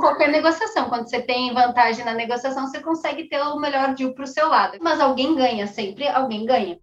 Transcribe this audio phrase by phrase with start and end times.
[0.00, 0.88] qualquer negociação.
[0.88, 4.48] Quando você tem vantagem na negociação, você consegue ter o melhor deal para o seu
[4.48, 4.78] lado.
[4.80, 6.78] Mas alguém ganha, sempre alguém ganha.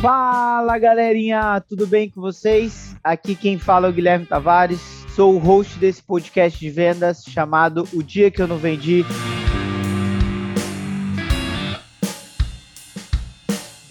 [0.00, 2.96] Fala galerinha, tudo bem com vocês?
[3.04, 4.80] Aqui quem fala é o Guilherme Tavares,
[5.14, 9.04] sou o host desse podcast de vendas chamado O Dia Que Eu Não Vendi.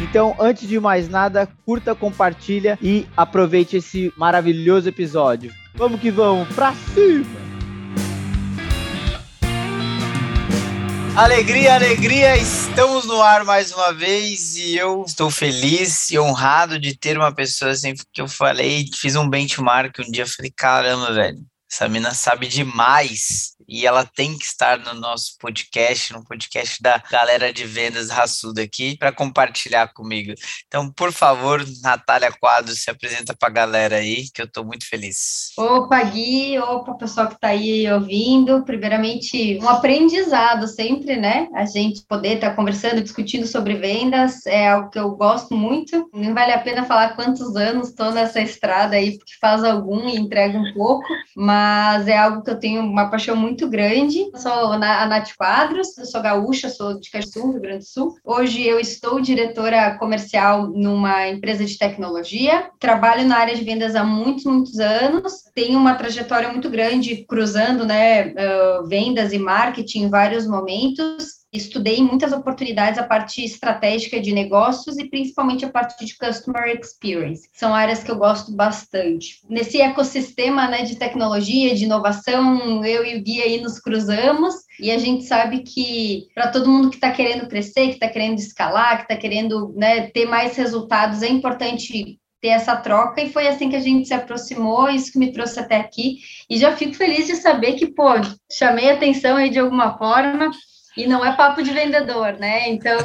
[0.00, 5.52] Então, antes de mais nada, curta, compartilha e aproveite esse maravilhoso episódio.
[5.74, 7.48] Vamos que vamos, pra cima!
[11.16, 16.96] Alegria, alegria, estamos no ar mais uma vez e eu estou feliz e honrado de
[16.96, 21.44] ter uma pessoa assim que eu falei, fiz um benchmark um dia, falei, caramba, velho,
[21.68, 27.02] essa mina sabe demais e ela tem que estar no nosso podcast, no podcast da
[27.10, 30.32] galera de vendas raçuda aqui, para compartilhar comigo.
[30.66, 34.88] Então, por favor, Natália Quadros, se apresenta para a galera aí, que eu estou muito
[34.88, 35.50] feliz.
[35.58, 38.64] Opa, Gui, opa, pessoal que está aí ouvindo.
[38.64, 41.48] Primeiramente, um aprendizado sempre, né?
[41.54, 46.08] A gente poder estar tá conversando, discutindo sobre vendas, é algo que eu gosto muito.
[46.14, 50.16] Nem vale a pena falar quantos anos estou nessa estrada aí, porque faz algum e
[50.16, 54.30] entrega um pouco, mas é algo que eu tenho uma paixão muito muito grande.
[54.36, 58.14] Sou a Nath Quadros, sou gaúcha, sou de Caxias Rio Grande do Sul.
[58.24, 62.70] Hoje eu estou diretora comercial numa empresa de tecnologia.
[62.78, 65.42] Trabalho na área de vendas há muitos, muitos anos.
[65.54, 72.02] Tenho uma trajetória muito grande cruzando, né, uh, vendas e marketing em vários momentos estudei
[72.02, 77.48] muitas oportunidades a parte estratégica de negócios e principalmente a parte de customer experience.
[77.52, 79.40] São áreas que eu gosto bastante.
[79.48, 84.90] Nesse ecossistema né, de tecnologia, de inovação, eu e o Gui aí nos cruzamos e
[84.90, 88.98] a gente sabe que para todo mundo que está querendo crescer, que está querendo escalar,
[88.98, 93.68] que está querendo né, ter mais resultados, é importante ter essa troca e foi assim
[93.68, 96.18] que a gente se aproximou, isso que me trouxe até aqui.
[96.48, 98.10] E já fico feliz de saber que, pô,
[98.50, 100.50] chamei atenção aí de alguma forma
[100.96, 102.68] e não é papo de vendedor, né?
[102.68, 102.98] Então,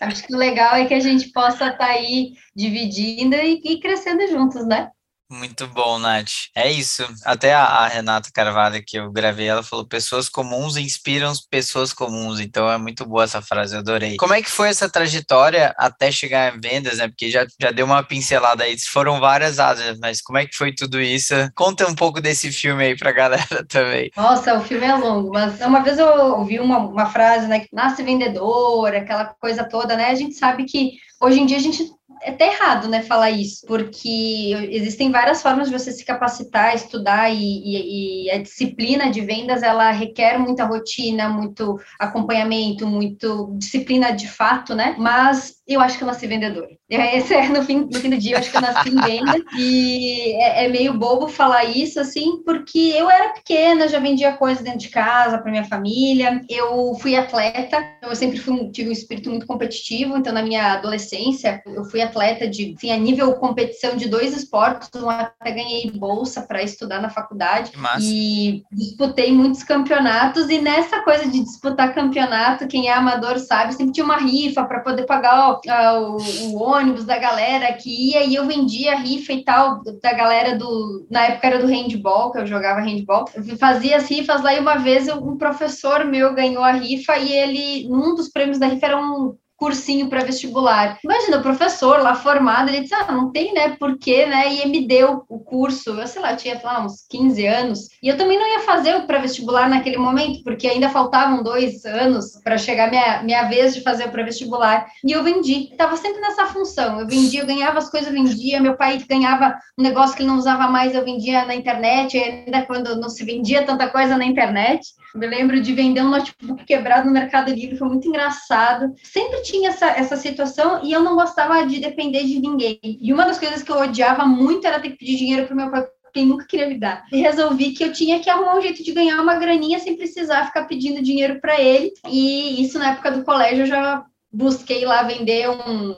[0.00, 3.80] acho que o legal é que a gente possa estar tá aí dividindo e, e
[3.80, 4.90] crescendo juntos, né?
[5.32, 6.50] Muito bom, Nath.
[6.54, 7.02] É isso.
[7.24, 12.38] Até a, a, Renata Carvalho, que eu gravei, ela falou: pessoas comuns inspiram pessoas comuns.
[12.38, 14.18] Então é muito boa essa frase, eu adorei.
[14.18, 17.08] Como é que foi essa trajetória até chegar em vendas, né?
[17.08, 18.78] Porque já, já deu uma pincelada aí.
[18.78, 21.34] Foram várias áreas, mas como é que foi tudo isso?
[21.54, 24.10] Conta um pouco desse filme aí pra galera também.
[24.14, 27.64] Nossa, o filme é longo, mas uma vez eu ouvi uma, uma frase, né?
[27.72, 30.10] Nasce vendedor, aquela coisa toda, né?
[30.10, 31.90] A gente sabe que hoje em dia a gente
[32.22, 37.30] é até errado, né, falar isso, porque existem várias formas de você se capacitar, estudar
[37.30, 44.12] e, e, e, a disciplina de vendas ela requer muita rotina, muito acompanhamento, muito disciplina
[44.12, 44.94] de fato, né?
[44.98, 46.68] Mas eu acho que eu nasci vendedora.
[46.88, 49.32] Esse é no fim, no fim do dia, eu acho que eu nasci em venda.
[49.58, 54.64] E é, é, meio bobo falar isso assim, porque eu era pequena, já vendia coisas
[54.64, 56.40] dentro de casa para minha família.
[56.48, 61.62] Eu fui atleta, eu sempre fui, tive um espírito muito competitivo, então na minha adolescência
[61.66, 66.42] eu fui atleta de, enfim, a nível competição de dois esportes, um até ganhei bolsa
[66.42, 67.72] para estudar na faculdade.
[68.02, 70.48] E disputei muitos campeonatos.
[70.48, 74.80] E nessa coisa de disputar campeonato, quem é amador sabe, sempre tinha uma rifa para
[74.80, 79.82] poder pagar o, o, ônibus da galera que ia e eu vendia rifa e tal
[79.82, 83.26] da galera do na época era do handball que eu jogava handball.
[83.34, 87.32] Eu fazia as rifas lá e uma vez um professor meu ganhou a rifa e
[87.32, 90.98] ele um dos prêmios da rifa era um cursinho para vestibular.
[91.04, 94.68] Imagina, o professor lá formado, ele disse, ah, não tem, né, por quê, né, e
[94.68, 98.36] me deu o curso, eu sei lá, tinha lá, uns 15 anos, e eu também
[98.36, 103.22] não ia fazer o pré-vestibular naquele momento, porque ainda faltavam dois anos para chegar minha,
[103.22, 107.42] minha vez de fazer o pré-vestibular, e eu vendi, estava sempre nessa função, eu vendia,
[107.42, 110.66] eu ganhava as coisas, eu vendia, meu pai ganhava um negócio que ele não usava
[110.66, 115.26] mais, eu vendia na internet, ainda quando não se vendia tanta coisa na internet, me
[115.26, 118.92] lembro de vender um notebook quebrado no Mercado Livre, foi muito engraçado.
[119.02, 122.78] Sempre tinha essa, essa situação e eu não gostava de depender de ninguém.
[122.82, 125.70] E uma das coisas que eu odiava muito era ter que pedir dinheiro para meu
[125.70, 127.04] pai quem nunca queria me dar.
[127.10, 130.46] E resolvi que eu tinha que arrumar um jeito de ganhar uma graninha sem precisar
[130.46, 131.90] ficar pedindo dinheiro para ele.
[132.06, 135.96] E isso na época do colégio eu já busquei lá vender um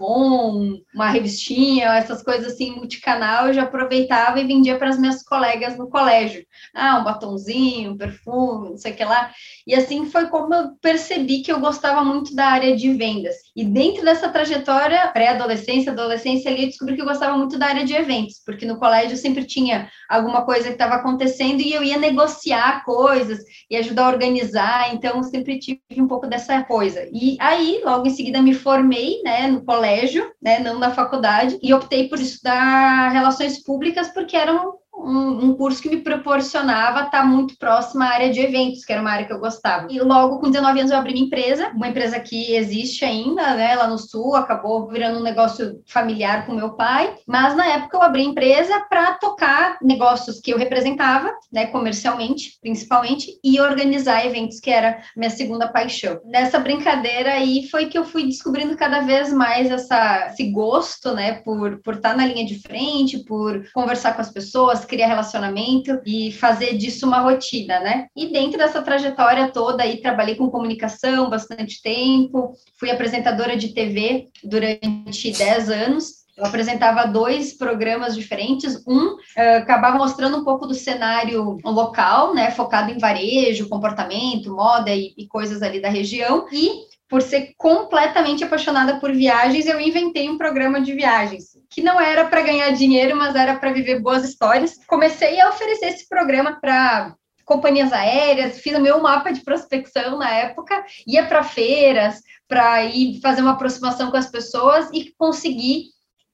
[0.00, 5.22] Avon, uma revistinha, essas coisas assim, multicanal, eu já aproveitava e vendia para as minhas
[5.22, 6.44] colegas no colégio.
[6.74, 9.30] Ah, um batonzinho, um perfume, não sei o que lá.
[9.66, 13.36] E assim foi como eu percebi que eu gostava muito da área de vendas.
[13.56, 17.84] E dentro dessa trajetória, pré-adolescência, adolescência ali, eu descobri que eu gostava muito da área
[17.84, 21.98] de eventos, porque no colégio sempre tinha alguma coisa que estava acontecendo e eu ia
[21.98, 27.08] negociar coisas e ajudar a organizar, então sempre tive um pouco dessa coisa.
[27.12, 31.72] E aí, logo em seguida, me formei, né, no colégio, né, não na faculdade, e
[31.74, 37.24] optei por estudar relações públicas porque era um um, um, curso que me proporcionava estar
[37.24, 39.86] muito próximo à área de eventos, que era uma área que eu gostava.
[39.90, 43.74] E logo com 19 anos eu abri minha empresa, uma empresa que existe ainda, né,
[43.74, 48.02] lá no Sul, acabou virando um negócio familiar com meu pai, mas na época eu
[48.02, 54.60] abri a empresa para tocar negócios que eu representava, né, comercialmente, principalmente, e organizar eventos,
[54.60, 56.20] que era minha segunda paixão.
[56.24, 61.34] Nessa brincadeira aí foi que eu fui descobrindo cada vez mais essa, esse gosto, né,
[61.44, 66.32] por, por estar na linha de frente, por conversar com as pessoas, criar relacionamento e
[66.32, 68.08] fazer disso uma rotina, né?
[68.16, 74.28] E dentro dessa trajetória toda aí trabalhei com comunicação bastante tempo, fui apresentadora de TV
[74.42, 78.82] durante 10 anos, eu apresentava dois programas diferentes.
[78.86, 84.90] Um uh, acabava mostrando um pouco do cenário local, né, focado em varejo, comportamento, moda
[84.90, 86.46] e, e coisas ali da região.
[86.50, 92.00] E por ser completamente apaixonada por viagens, eu inventei um programa de viagens que não
[92.00, 94.78] era para ganhar dinheiro, mas era para viver boas histórias.
[94.86, 97.14] Comecei a oferecer esse programa para
[97.44, 103.20] companhias aéreas, fiz o meu mapa de prospecção na época, ia para feiras, para ir
[103.20, 105.86] fazer uma aproximação com as pessoas e conseguir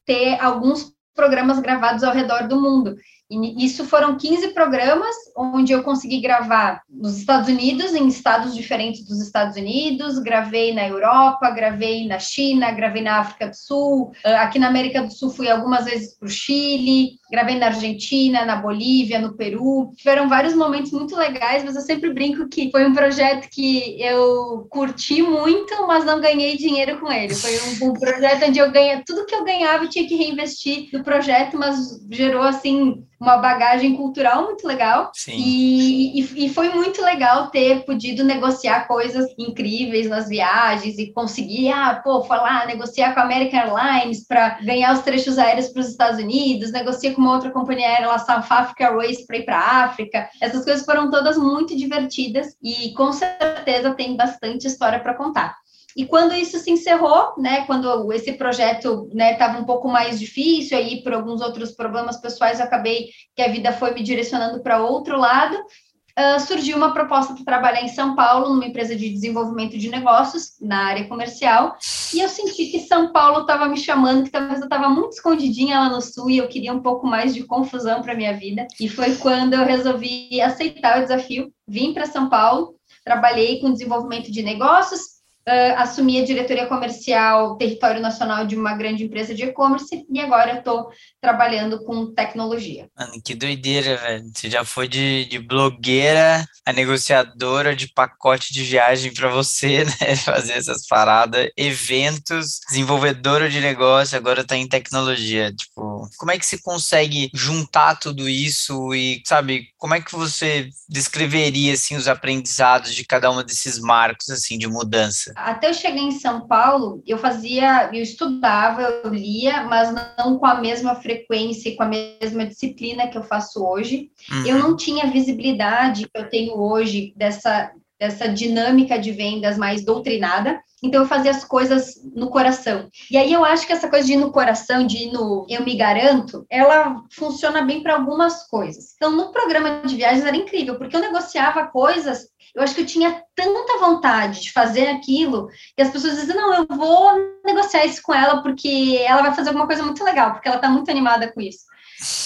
[0.04, 2.94] ter alguns programas gravados ao redor do mundo.
[3.28, 9.04] E isso foram 15 programas, onde eu consegui gravar nos Estados Unidos, em estados diferentes
[9.04, 14.60] dos Estados Unidos, gravei na Europa, gravei na China, gravei na África do Sul, aqui
[14.60, 19.18] na América do Sul fui algumas vezes para o Chile, gravei na Argentina, na Bolívia,
[19.18, 19.92] no Peru.
[19.96, 24.68] Tiveram vários momentos muito legais, mas eu sempre brinco que foi um projeto que eu
[24.70, 27.34] curti muito, mas não ganhei dinheiro com ele.
[27.34, 30.88] Foi um, um projeto onde eu ganhei tudo que eu ganhava, eu tinha que reinvestir
[30.92, 35.10] no projeto, mas gerou assim uma bagagem cultural muito legal.
[35.40, 41.70] E, e, e, foi muito legal ter podido negociar coisas incríveis nas viagens e conseguir,
[41.70, 45.88] ah, pô, falar, negociar com a American Airlines para ganhar os trechos aéreos para os
[45.88, 49.58] Estados Unidos, negociar com uma outra companhia aérea lá, South Africa Airways, para ir para
[49.58, 50.28] a África.
[50.40, 55.56] Essas coisas foram todas muito divertidas e com certeza tem bastante história para contar.
[55.96, 60.76] E quando isso se encerrou, né, quando esse projeto estava né, um pouco mais difícil,
[60.76, 64.82] aí por alguns outros problemas pessoais, eu acabei que a vida foi me direcionando para
[64.82, 69.78] outro lado, uh, surgiu uma proposta para trabalhar em São Paulo, numa empresa de desenvolvimento
[69.78, 71.76] de negócios, na área comercial,
[72.12, 75.80] e eu senti que São Paulo estava me chamando, que talvez eu estava muito escondidinha
[75.80, 78.86] lá no Sul, e eu queria um pouco mais de confusão para minha vida, e
[78.86, 84.42] foi quando eu resolvi aceitar o desafio, vim para São Paulo, trabalhei com desenvolvimento de
[84.42, 85.15] negócios,
[85.48, 90.58] uh, assumi a diretoria comercial território nacional de uma grande empresa de e-commerce e agora
[90.58, 90.90] estou
[91.20, 92.88] trabalhando com tecnologia.
[92.98, 94.30] Mano, que doideira, velho.
[94.34, 100.16] Você já foi de, de blogueira a negociadora de pacote de viagem para você, né?
[100.16, 105.52] Fazer essas paradas, eventos, desenvolvedora de negócio, agora está em tecnologia.
[105.54, 110.68] Tipo, como é que se consegue juntar tudo isso e, sabe, como é que você
[110.88, 115.35] descreveria, assim, os aprendizados de cada um desses marcos, assim, de mudança?
[115.36, 120.46] Até eu chegar em São Paulo, eu fazia, eu estudava, eu lia, mas não com
[120.46, 124.10] a mesma frequência e com a mesma disciplina que eu faço hoje.
[124.32, 124.46] Uhum.
[124.46, 127.70] Eu não tinha visibilidade que eu tenho hoje dessa,
[128.00, 130.58] dessa dinâmica de vendas mais doutrinada.
[130.82, 132.88] Então eu fazia as coisas no coração.
[133.10, 135.64] E aí eu acho que essa coisa de ir no coração, de ir no eu
[135.64, 138.94] me garanto, ela funciona bem para algumas coisas.
[138.96, 142.86] Então no programa de viagens era incrível, porque eu negociava coisas eu acho que eu
[142.86, 147.12] tinha tanta vontade de fazer aquilo, e as pessoas dizem, não, eu vou
[147.44, 150.68] negociar isso com ela, porque ela vai fazer alguma coisa muito legal, porque ela está
[150.70, 151.66] muito animada com isso.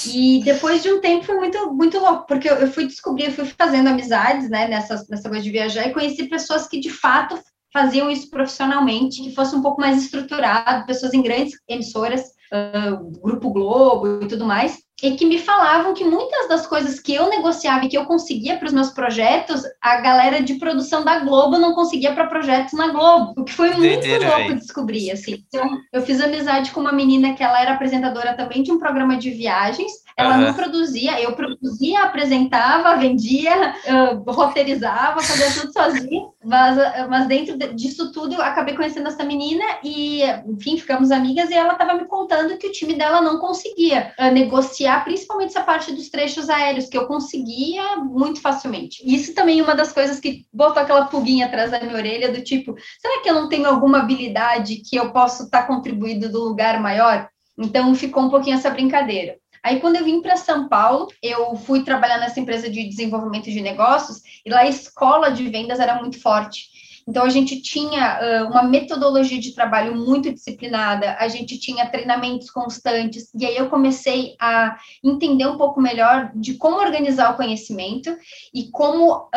[0.06, 3.44] E depois de um tempo foi muito, muito louco, porque eu, fui descobrir, eu fui
[3.58, 7.36] fazendo amizades, né, nessa, nessa coisa de viajar, e conheci pessoas que de fato
[7.72, 12.22] faziam isso profissionalmente, que fosse um pouco mais estruturado, pessoas em grandes emissoras,
[12.52, 17.14] uh, Grupo Globo e tudo mais, e que me falavam que muitas das coisas que
[17.14, 21.20] eu negociava e que eu conseguia para os meus projetos, a galera de produção da
[21.20, 24.56] Globo não conseguia para projetos na Globo, o que foi muito louco véio.
[24.56, 25.44] descobrir, assim.
[25.48, 29.16] Então, eu fiz amizade com uma menina que ela era apresentadora também de um programa
[29.16, 30.46] de viagens, Ela uhum.
[30.46, 36.28] não produzia, eu produzia, apresentava, vendia, uh, roteirizava, fazia tudo sozinha.
[36.44, 36.76] Mas,
[37.08, 41.72] mas dentro disso tudo, eu acabei conhecendo essa menina e, enfim, ficamos amigas e ela
[41.72, 46.08] estava me contando que o time dela não conseguia uh, negociar, principalmente essa parte dos
[46.08, 49.02] trechos aéreos, que eu conseguia muito facilmente.
[49.04, 52.42] Isso também é uma das coisas que botou aquela pulguinha atrás da minha orelha, do
[52.42, 56.42] tipo, será que eu não tenho alguma habilidade que eu posso estar tá contribuindo do
[56.42, 57.28] lugar maior?
[57.58, 59.36] Então ficou um pouquinho essa brincadeira.
[59.62, 63.60] Aí, quando eu vim para São Paulo, eu fui trabalhar nessa empresa de desenvolvimento de
[63.60, 66.79] negócios e lá a escola de vendas era muito forte.
[67.06, 72.50] Então, a gente tinha uh, uma metodologia de trabalho muito disciplinada, a gente tinha treinamentos
[72.50, 78.16] constantes, e aí eu comecei a entender um pouco melhor de como organizar o conhecimento
[78.54, 79.30] e como uh,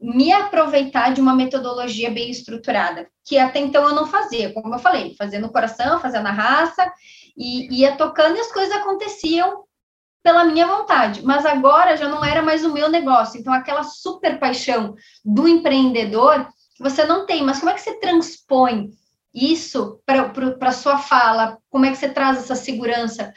[0.00, 4.78] me aproveitar de uma metodologia bem estruturada, que até então eu não fazia, como eu
[4.78, 6.90] falei, fazia no coração, fazia na raça,
[7.36, 9.64] e ia tocando e as coisas aconteciam
[10.22, 13.40] pela minha vontade, mas agora já não era mais o meu negócio.
[13.40, 14.94] Então, aquela super paixão
[15.24, 16.46] do empreendedor,
[16.78, 18.90] você não tem, mas como é que você transpõe
[19.34, 21.58] isso para a sua fala?
[21.70, 23.32] Como é que você traz essa segurança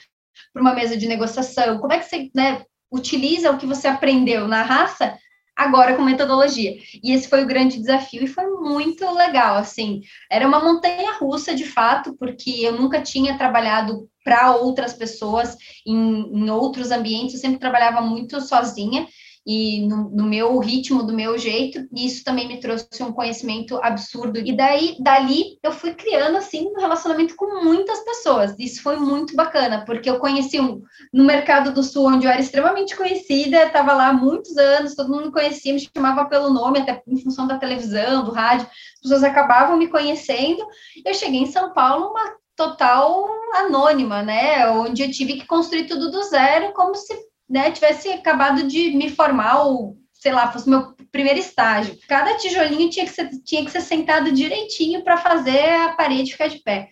[0.53, 1.79] para uma mesa de negociação?
[1.79, 5.17] Como é que você né, utiliza o que você aprendeu na raça
[5.55, 6.77] agora com metodologia.
[7.03, 10.01] E esse foi o grande desafio e foi muito legal, assim.
[10.29, 15.55] Era uma montanha russa, de fato, porque eu nunca tinha trabalhado para outras pessoas
[15.85, 15.95] em,
[16.33, 19.07] em outros ambientes, eu sempre trabalhava muito sozinha
[19.45, 23.77] e no, no, meu ritmo, do meu jeito, e isso também me trouxe um conhecimento
[23.81, 24.39] absurdo.
[24.39, 28.55] E daí, dali, eu fui criando, assim, um relacionamento com muitas pessoas.
[28.59, 30.81] Isso foi muito bacana, porque eu conheci um,
[31.11, 35.11] no Mercado do Sul, onde eu era extremamente conhecida, estava lá há muitos anos, todo
[35.11, 39.23] mundo conhecia, me chamava pelo nome, até em função da televisão, do rádio, as pessoas
[39.23, 40.63] acabavam me conhecendo.
[41.03, 44.69] Eu cheguei em São Paulo, uma total anônima, né?
[44.69, 49.09] Onde eu tive que construir tudo do zero, como se né, tivesse acabado de me
[49.09, 51.97] formar, ou sei lá, fosse meu primeiro estágio.
[52.07, 56.47] Cada tijolinho tinha que ser, tinha que ser sentado direitinho para fazer a parede ficar
[56.47, 56.89] de pé.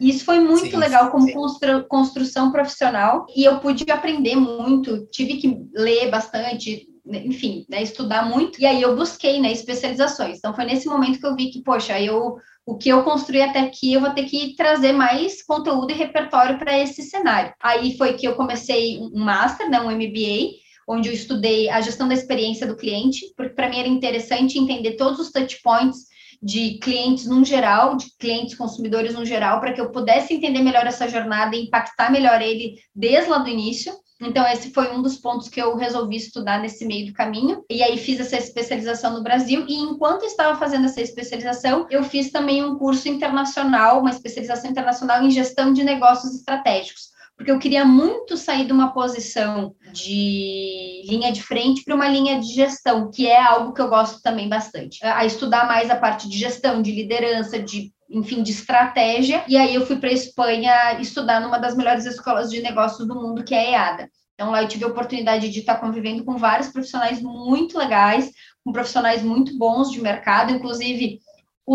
[0.00, 5.06] E isso foi muito sim, legal como constru, construção profissional e eu pude aprender muito,
[5.10, 10.38] tive que ler bastante, enfim, né, estudar muito, e aí eu busquei né, especializações.
[10.38, 12.36] Então foi nesse momento que eu vi que, poxa, eu
[12.68, 16.58] o que eu construí até aqui, eu vou ter que trazer mais conteúdo e repertório
[16.58, 17.54] para esse cenário.
[17.62, 20.50] Aí foi que eu comecei um master, né, um MBA,
[20.86, 24.96] onde eu estudei a gestão da experiência do cliente, porque para mim era interessante entender
[24.96, 26.08] todos os touch points
[26.42, 30.86] de clientes no geral, de clientes consumidores no geral, para que eu pudesse entender melhor
[30.86, 33.94] essa jornada e impactar melhor ele desde lá do início.
[34.20, 37.64] Então, esse foi um dos pontos que eu resolvi estudar nesse meio do caminho.
[37.70, 39.64] E aí, fiz essa especialização no Brasil.
[39.68, 45.22] E enquanto estava fazendo essa especialização, eu fiz também um curso internacional, uma especialização internacional
[45.22, 47.16] em gestão de negócios estratégicos.
[47.36, 52.40] Porque eu queria muito sair de uma posição de linha de frente para uma linha
[52.40, 54.98] de gestão, que é algo que eu gosto também bastante.
[55.04, 59.44] A estudar mais a parte de gestão, de liderança, de enfim, de estratégia.
[59.46, 63.14] E aí eu fui para a Espanha estudar numa das melhores escolas de negócios do
[63.14, 64.10] mundo, que é a EADA.
[64.34, 68.30] Então lá eu tive a oportunidade de estar convivendo com vários profissionais muito legais,
[68.64, 71.18] com profissionais muito bons de mercado, inclusive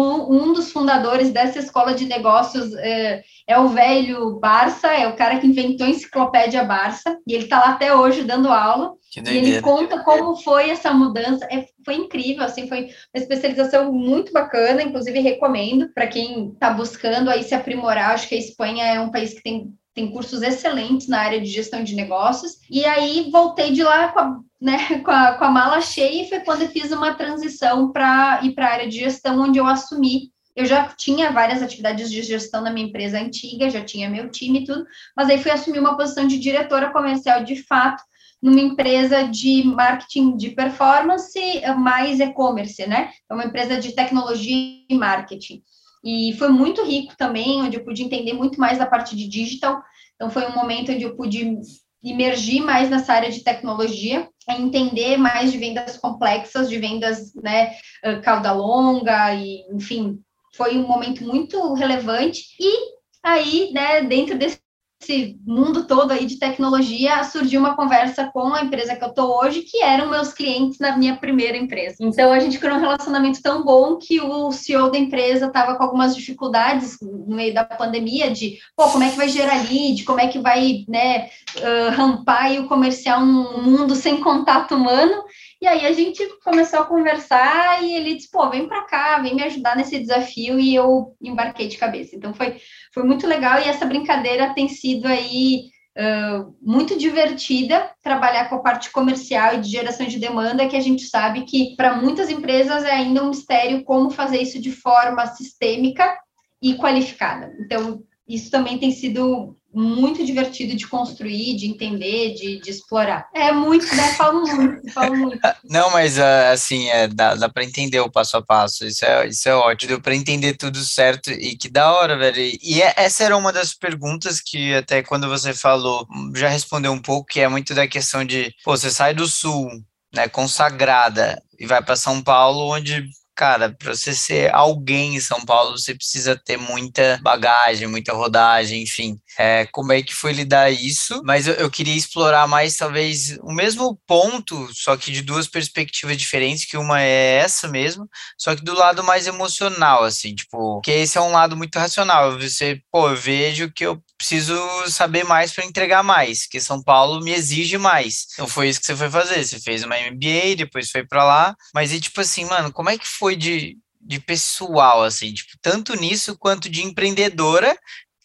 [0.02, 5.40] um, dos fundadores dessa escola de negócios é, é, o velho Barça, é o cara
[5.40, 8.94] que inventou a enciclopédia Barça, e ele está lá até hoje dando aula.
[9.16, 11.46] E ele conta como foi essa mudança.
[11.52, 17.30] É, foi incrível, assim, foi uma especialização muito bacana, inclusive recomendo para quem está buscando
[17.30, 18.12] aí se aprimorar.
[18.12, 21.48] Acho que a Espanha é um país que tem, tem cursos excelentes na área de
[21.48, 22.54] gestão de negócios.
[22.72, 26.30] E aí voltei de lá com a, né, com a, com a mala cheia e
[26.30, 29.68] foi quando eu fiz uma transição para ir para a área de gestão, onde eu
[29.68, 34.30] assumi eu já tinha várias atividades de gestão na minha empresa antiga, já tinha meu
[34.30, 38.04] time e tudo, mas aí fui assumir uma posição de diretora comercial de fato,
[38.42, 41.40] numa empresa de marketing de performance
[41.78, 43.10] mais e-commerce, né?
[43.30, 45.64] É uma empresa de tecnologia e marketing.
[46.04, 49.82] E foi muito rico também, onde eu pude entender muito mais da parte de digital.
[50.16, 51.58] Então, foi um momento onde eu pude
[52.04, 57.76] imergir mais nessa área de tecnologia, entender mais de vendas complexas, de vendas, né,
[58.24, 60.20] cauda longa, e, enfim,
[60.56, 62.44] foi um momento muito relevante.
[62.60, 62.94] E
[63.24, 64.60] aí, né, dentro desse
[65.04, 69.40] esse mundo todo aí de tecnologia, surgiu uma conversa com a empresa que eu tô
[69.40, 71.98] hoje, que eram meus clientes na minha primeira empresa.
[72.00, 75.84] Então a gente criou um relacionamento tão bom que o CEO da empresa estava com
[75.84, 80.20] algumas dificuldades no meio da pandemia de, pô, como é que vai gerar lead, como
[80.20, 85.24] é que vai, né, uh, rampar o comercial num mundo sem contato humano.
[85.64, 89.34] E aí a gente começou a conversar e ele disse, pô, vem para cá, vem
[89.34, 92.18] me ajudar nesse desafio e eu embarquei de cabeça.
[92.18, 92.58] Então foi,
[92.94, 98.62] foi muito legal e essa brincadeira tem sido aí uh, muito divertida trabalhar com a
[98.62, 102.84] parte comercial e de geração de demanda, que a gente sabe que para muitas empresas
[102.84, 106.14] é ainda um mistério como fazer isso de forma sistêmica
[106.62, 107.56] e qualificada.
[107.62, 113.28] Então, isso também tem sido muito divertido de construir, de entender, de, de explorar.
[113.34, 114.14] É muito, né?
[114.14, 115.40] Falo muito, falo muito.
[115.68, 118.86] Não, mas ah, assim, é, dá, dá para entender o passo a passo.
[118.86, 119.90] Isso é, isso é ótimo.
[119.90, 122.58] Deu para entender tudo certo e que da hora, velho.
[122.62, 127.02] E é, essa era uma das perguntas que até quando você falou, já respondeu um
[127.02, 129.70] pouco, que é muito da questão de, pô, você sai do sul,
[130.14, 133.04] né, consagrada e vai para São Paulo, onde
[133.36, 138.84] cara, para você ser alguém em São Paulo, você precisa ter muita bagagem, muita rodagem,
[138.84, 139.20] enfim.
[139.38, 141.22] É, como é que foi lidar isso?
[141.26, 146.18] Mas eu, eu, queria explorar mais, talvez, o mesmo ponto, só que de duas perspectivas
[146.18, 150.92] diferentes, que uma é essa mesmo, só que do lado mais emocional, assim, tipo, que
[150.92, 152.40] esse é um lado muito racional.
[152.40, 154.58] Você, pô, eu vejo que eu preciso
[154.90, 158.28] saber mais para entregar mais, que São Paulo me exige mais.
[158.34, 159.44] Então foi isso que você foi fazer.
[159.44, 161.56] Você fez uma MBA, depois foi para lá.
[161.74, 165.94] Mas e tipo assim, mano, como é que foi de, de pessoal, assim, tipo, tanto
[165.96, 167.78] nisso quanto de empreendedora,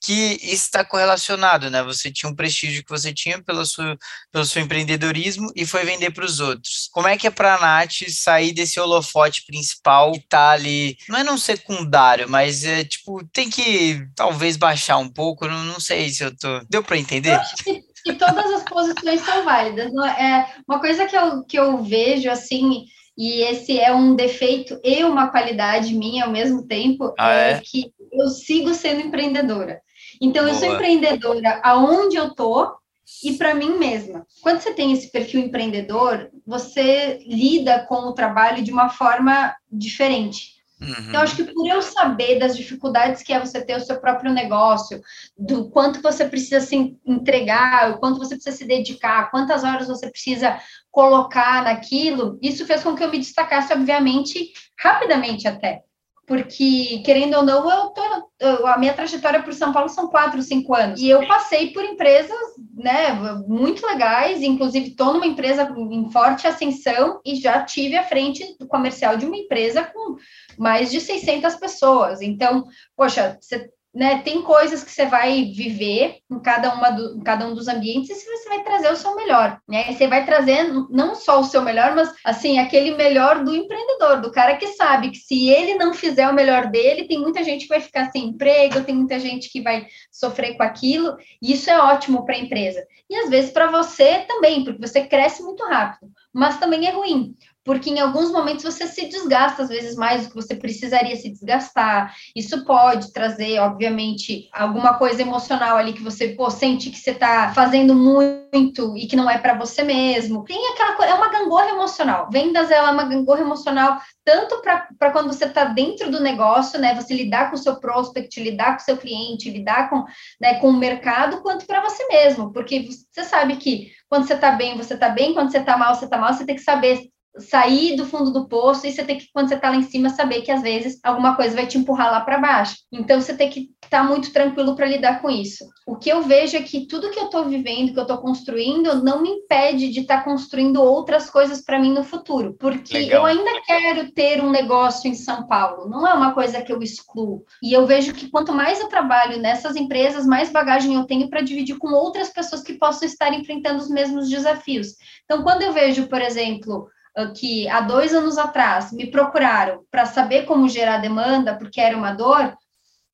[0.03, 1.83] que está correlacionado, né?
[1.83, 3.97] Você tinha um prestígio que você tinha pelo seu,
[4.33, 6.89] pelo seu empreendedorismo e foi vender para os outros.
[6.93, 11.19] Como é que é para a Nath sair desse holofote principal que tá ali, não
[11.19, 16.11] é não secundário, mas é tipo, tem que talvez baixar um pouco, não, não sei
[16.11, 16.61] se eu tô...
[16.69, 17.31] Deu para entender?
[17.31, 19.91] Eu acho que, que todas as posições são válidas.
[20.19, 22.85] É uma coisa que eu, que eu vejo, assim,
[23.19, 27.51] e esse é um defeito e uma qualidade minha ao mesmo tempo, ah, é?
[27.51, 27.61] é?
[27.65, 29.81] que eu sigo sendo empreendedora.
[30.21, 30.55] Então, Boa.
[30.55, 32.77] eu sou empreendedora aonde eu tô
[33.25, 34.27] e para mim mesma.
[34.43, 40.59] Quando você tem esse perfil empreendedor, você lida com o trabalho de uma forma diferente.
[40.81, 41.09] Uhum.
[41.09, 44.33] Então, acho que por eu saber das dificuldades que é você ter o seu próprio
[44.33, 45.01] negócio,
[45.37, 50.09] do quanto você precisa se entregar, o quanto você precisa se dedicar, quantas horas você
[50.09, 50.61] precisa
[50.91, 55.83] colocar naquilo, isso fez com que eu me destacasse, obviamente, rapidamente até
[56.29, 58.03] porque, querendo ou não, eu tô,
[58.39, 61.01] eu, a minha trajetória por São Paulo são quatro, cinco anos.
[61.01, 62.39] E eu passei por empresas,
[62.75, 63.15] né,
[63.49, 68.69] muito legais, inclusive estou numa empresa em forte ascensão e já tive à frente do
[68.69, 70.17] comercial de uma empresa com
[70.59, 72.21] mais de 600 pessoas.
[72.21, 77.49] Então, poxa, você né, tem coisas que você vai viver em cada, uma do, cada
[77.49, 79.93] um dos ambientes e você vai trazer o seu melhor, né?
[79.93, 84.31] Você vai trazer não só o seu melhor, mas assim, aquele melhor do empreendedor, do
[84.31, 87.71] cara que sabe que se ele não fizer o melhor dele, tem muita gente que
[87.71, 91.77] vai ficar sem emprego, tem muita gente que vai sofrer com aquilo, e isso é
[91.77, 92.87] ótimo para a empresa.
[93.11, 97.35] E às vezes para você também, porque você cresce muito rápido, mas também é ruim,
[97.69, 101.29] porque em alguns momentos você se desgasta às vezes mais do que você precisaria se
[101.29, 102.15] desgastar.
[102.35, 107.53] Isso pode trazer, obviamente, alguma coisa emocional ali que você pô, sente que você está
[107.53, 110.45] fazendo muito e que não é para você mesmo.
[110.45, 112.31] Tem aquela coisa, é uma gangorra emocional.
[112.33, 116.95] Vendas ela é uma gangorra emocional tanto para quando você está dentro do negócio, né?
[116.95, 120.07] Você lidar com o seu prospect, lidar com o seu cliente, lidar com,
[120.41, 124.53] né, com o mercado, quanto para você mesmo, porque você sabe que quando você está
[124.53, 127.11] bem, você está bem, quando você está mal, você está mal, você tem que saber
[127.37, 130.11] sair do fundo do poço e você tem que, quando você está lá em cima,
[130.11, 132.77] saber que às vezes alguma coisa vai te empurrar lá para baixo.
[132.93, 135.65] Então você tem que estar tá muito tranquilo para lidar com isso.
[135.87, 139.03] O que eu vejo é que tudo que eu estou vivendo, que eu estou construindo,
[139.03, 143.21] não me impede de estar tá construindo outras coisas para mim no futuro, porque Legal.
[143.21, 145.89] eu ainda quero ter um negócio em São Paulo.
[145.89, 147.45] Não é uma coisa que eu excluo.
[147.63, 151.41] E eu vejo que quanto mais eu trabalho nessas empresas, mais bagagem eu tenho para
[151.41, 154.95] dividir com outras pessoas que possam estar enfrentando os mesmos desafios.
[155.25, 156.89] Então, quando eu vejo, por exemplo,
[157.35, 162.13] que há dois anos atrás me procuraram para saber como gerar demanda, porque era uma
[162.13, 162.57] dor,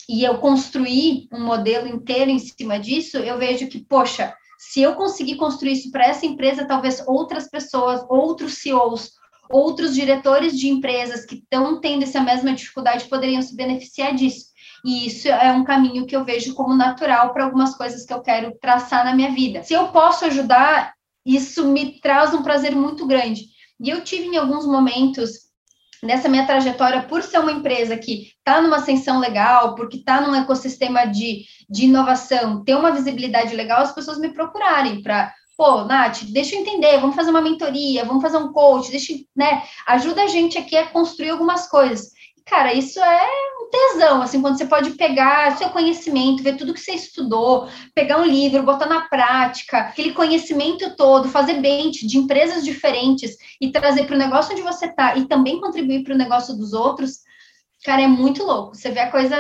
[0.08, 4.94] e eu construí um modelo inteiro em cima disso, eu vejo que, poxa, se eu
[4.94, 9.12] conseguir construir isso para essa empresa, talvez outras pessoas, outros CEOs,
[9.50, 14.46] outros diretores de empresas que estão tendo essa mesma dificuldade poderiam se beneficiar disso.
[14.84, 18.20] E isso é um caminho que eu vejo como natural para algumas coisas que eu
[18.20, 19.62] quero traçar na minha vida.
[19.62, 20.92] Se eu posso ajudar,
[21.24, 23.53] isso me traz um prazer muito grande.
[23.80, 25.44] E eu tive em alguns momentos
[26.02, 30.34] nessa minha trajetória, por ser uma empresa que está numa ascensão legal, porque está num
[30.34, 36.24] ecossistema de, de inovação, ter uma visibilidade legal, as pessoas me procurarem para pô, Nath,
[36.24, 40.26] deixa eu entender, vamos fazer uma mentoria, vamos fazer um coach, deixa, né, ajuda a
[40.26, 42.10] gente aqui a construir algumas coisas.
[42.44, 43.28] Cara, isso é
[43.74, 48.24] tesão, assim, quando você pode pegar seu conhecimento, ver tudo que você estudou, pegar um
[48.24, 54.14] livro, botar na prática, aquele conhecimento todo, fazer bench de empresas diferentes e trazer para
[54.14, 57.18] o negócio onde você está e também contribuir para o negócio dos outros,
[57.84, 58.76] cara, é muito louco.
[58.76, 59.36] Você vê a coisa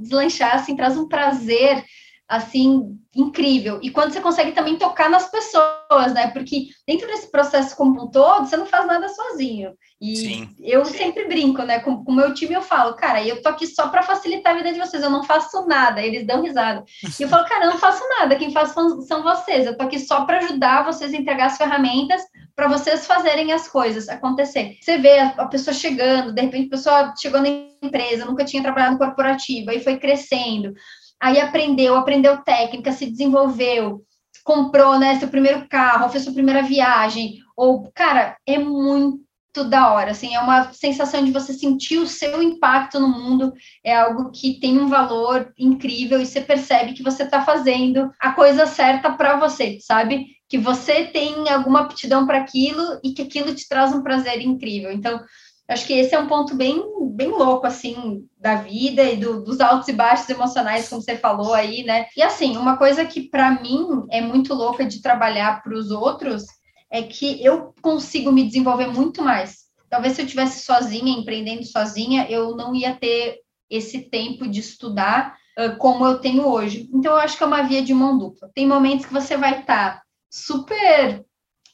[0.00, 1.84] deslanchar, assim, traz um prazer
[2.28, 3.78] assim, incrível.
[3.82, 6.28] E quando você consegue também tocar nas pessoas, né?
[6.28, 9.72] Porque dentro desse processo como um todo, você não faz nada sozinho.
[10.00, 11.78] E sim, eu sempre brinco, né?
[11.78, 14.72] Com o meu time eu falo, cara, eu tô aqui só para facilitar a vida
[14.72, 16.02] de vocês, eu não faço nada.
[16.02, 16.84] Eles dão risada.
[17.18, 19.66] E eu falo, cara, eu não faço nada, quem faz são vocês.
[19.66, 22.22] Eu tô aqui só para ajudar vocês a entregar as ferramentas
[22.54, 24.76] para vocês fazerem as coisas acontecer.
[24.80, 27.48] Você vê a, pessoa chegando, de repente a pessoa chegou na
[27.82, 30.74] empresa, nunca tinha trabalhado no corporativo, aí foi crescendo
[31.20, 34.02] aí aprendeu, aprendeu técnica, se desenvolveu,
[34.44, 39.26] comprou, né, seu primeiro carro, fez sua primeira viagem, ou, cara, é muito
[39.64, 43.52] da hora, assim, é uma sensação de você sentir o seu impacto no mundo,
[43.82, 48.32] é algo que tem um valor incrível e você percebe que você está fazendo a
[48.32, 50.26] coisa certa para você, sabe?
[50.48, 54.92] Que você tem alguma aptidão para aquilo e que aquilo te traz um prazer incrível.
[54.92, 55.20] Então,
[55.68, 56.80] Acho que esse é um ponto bem,
[57.12, 61.54] bem louco, assim, da vida e do, dos altos e baixos emocionais, como você falou
[61.54, 62.06] aí, né?
[62.16, 66.44] E, assim, uma coisa que, para mim, é muito louca de trabalhar para os outros
[66.88, 69.66] é que eu consigo me desenvolver muito mais.
[69.90, 75.36] Talvez se eu tivesse sozinha, empreendendo sozinha, eu não ia ter esse tempo de estudar
[75.58, 76.88] uh, como eu tenho hoje.
[76.94, 78.50] Então, eu acho que é uma via de mão dupla.
[78.54, 81.24] Tem momentos que você vai estar tá super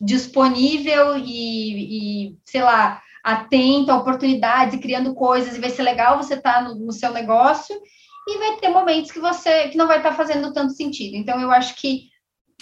[0.00, 6.34] disponível e, e sei lá, atento a oportunidades criando coisas, e vai ser legal você
[6.34, 7.76] estar tá no, no, seu negócio,
[8.28, 11.16] e vai ter momentos que você que não vai estar tá fazendo tanto sentido.
[11.16, 12.11] Então, eu acho que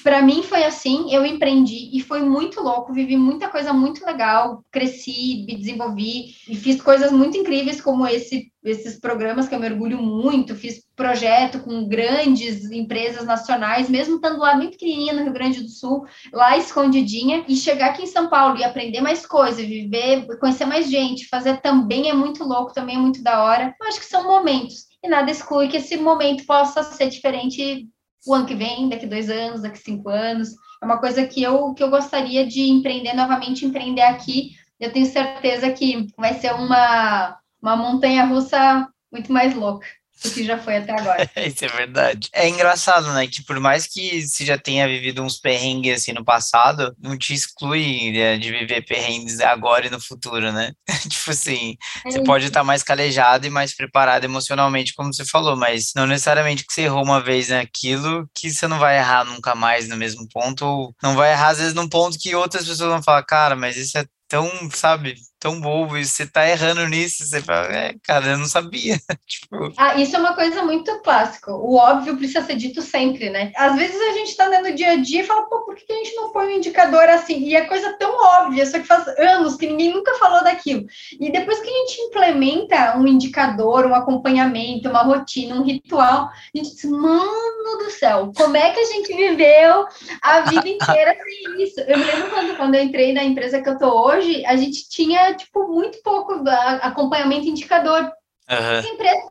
[0.02, 4.64] para mim foi assim, eu empreendi e foi muito louco, vivi muita coisa muito legal,
[4.70, 9.66] cresci, me desenvolvi e fiz coisas muito incríveis como esse, esses programas que eu me
[9.66, 15.32] orgulho muito, fiz projeto com grandes empresas nacionais, mesmo estando lá bem pequenininha no Rio
[15.32, 19.64] Grande do Sul, lá escondidinha, e chegar aqui em São Paulo e aprender mais coisas,
[19.64, 23.74] viver, conhecer mais gente, fazer também é muito louco, também é muito da hora.
[23.80, 27.88] Eu acho que são momentos e nada exclui que esse momento possa ser diferente
[28.26, 30.50] o ano que vem, daqui dois anos, daqui cinco anos.
[30.82, 34.52] É uma coisa que eu, que eu gostaria de empreender novamente, empreender aqui.
[34.78, 39.86] Eu tenho certeza que vai ser uma, uma montanha russa muito mais louca
[40.22, 41.30] do que já foi até agora.
[41.46, 42.28] Isso é verdade.
[42.32, 43.26] É engraçado, né?
[43.26, 47.34] Que por mais que você já tenha vivido uns perrengues assim no passado, não te
[47.34, 50.72] exclui né, de viver perrengues agora e no futuro, né?
[51.08, 55.56] tipo assim, é você pode estar mais calejado e mais preparado emocionalmente, como você falou,
[55.56, 59.54] mas não necessariamente que você errou uma vez naquilo que você não vai errar nunca
[59.54, 62.90] mais no mesmo ponto, ou não vai errar às vezes num ponto que outras pessoas
[62.90, 67.26] vão falar, cara, mas isso é tão, sabe, tão bobo e você tá errando nisso.
[67.26, 69.00] Você fala, é, cara, eu não sabia.
[69.26, 69.72] tipo...
[69.76, 71.52] Ah, isso é uma coisa muito clássica.
[71.52, 73.50] O óbvio precisa ser dito sempre, né?
[73.56, 75.96] Às vezes a gente tá no dia a dia e fala, pô, por que a
[75.96, 77.38] gente não põe um indicador assim?
[77.38, 80.84] E é coisa tão óbvia, só que faz anos que ninguém nunca falou daquilo.
[81.18, 86.58] E depois que a gente implementa um indicador, um acompanhamento, uma rotina, um ritual, a
[86.58, 89.86] gente diz, mano do céu, como é que a gente viveu
[90.22, 91.80] a vida inteira sem isso?
[91.80, 94.88] Eu me lembro quando, quando eu entrei na empresa que eu tô hoje, a gente
[94.88, 96.42] tinha tipo, muito pouco
[96.82, 98.10] acompanhamento indicador.
[98.50, 98.94] Uhum.
[98.94, 99.30] empresa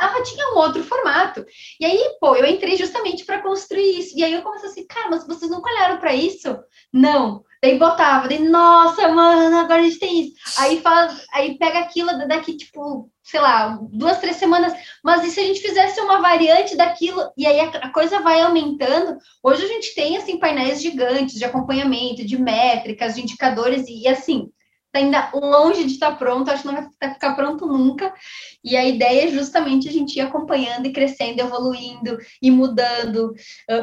[0.00, 1.44] ela tinha um outro formato.
[1.78, 4.16] E aí, pô, eu entrei justamente para construir isso.
[4.16, 6.58] E aí eu comecei assim, cara, mas vocês nunca olharam para isso?
[6.92, 7.44] Não.
[7.62, 10.34] Daí botava, daí, nossa, mano, agora a gente tem isso.
[10.58, 14.74] Aí faz, aí pega aquilo daqui, tipo, sei lá, duas, três semanas.
[15.02, 17.32] Mas e se a gente fizesse uma variante daquilo?
[17.36, 19.16] E aí a, a coisa vai aumentando.
[19.42, 24.08] Hoje a gente tem, assim, painéis gigantes de acompanhamento, de métricas, de indicadores, e, e
[24.08, 24.50] assim,
[24.94, 28.14] Tá ainda longe de estar pronto, acho que não vai ficar pronto nunca.
[28.62, 33.34] E a ideia é justamente a gente ir acompanhando e crescendo, evoluindo e mudando,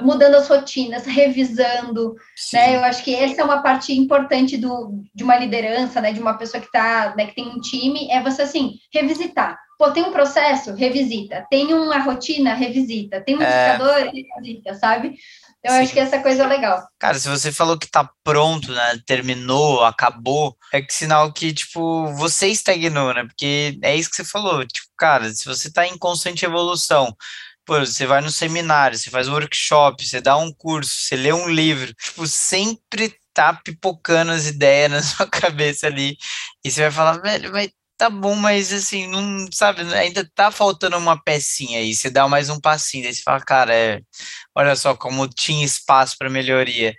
[0.04, 2.16] mudando as rotinas, revisando,
[2.54, 2.78] né?
[2.78, 6.14] Eu acho que essa é uma parte importante do, de uma liderança, né?
[6.14, 9.60] De uma pessoa que tá, né, que tem um time, é você assim, revisitar.
[9.78, 11.46] Pô, tem um processo, revisita.
[11.50, 13.20] Tem uma rotina, revisita.
[13.20, 13.74] Tem um é...
[13.74, 15.16] indicador, revisita, sabe?
[15.64, 15.78] Eu Sim.
[15.78, 16.88] acho que essa coisa é legal.
[16.98, 19.00] Cara, se você falou que tá pronto, né?
[19.06, 23.24] Terminou, acabou, é que sinal que, tipo, você estagnou, né?
[23.26, 24.66] Porque é isso que você falou.
[24.66, 27.16] Tipo, cara, se você tá em constante evolução,
[27.64, 31.32] pô, você vai no seminário, você faz um workshop, você dá um curso, você lê
[31.32, 36.18] um livro, tipo, sempre tá pipocando as ideias na sua cabeça ali.
[36.66, 37.70] E você vai falar, velho, mas
[38.02, 42.50] tá bom, mas assim, não, sabe, ainda tá faltando uma pecinha aí, você dá mais
[42.50, 44.02] um passinho, daí você fala, cara, é,
[44.56, 46.96] olha só como tinha espaço para melhoria.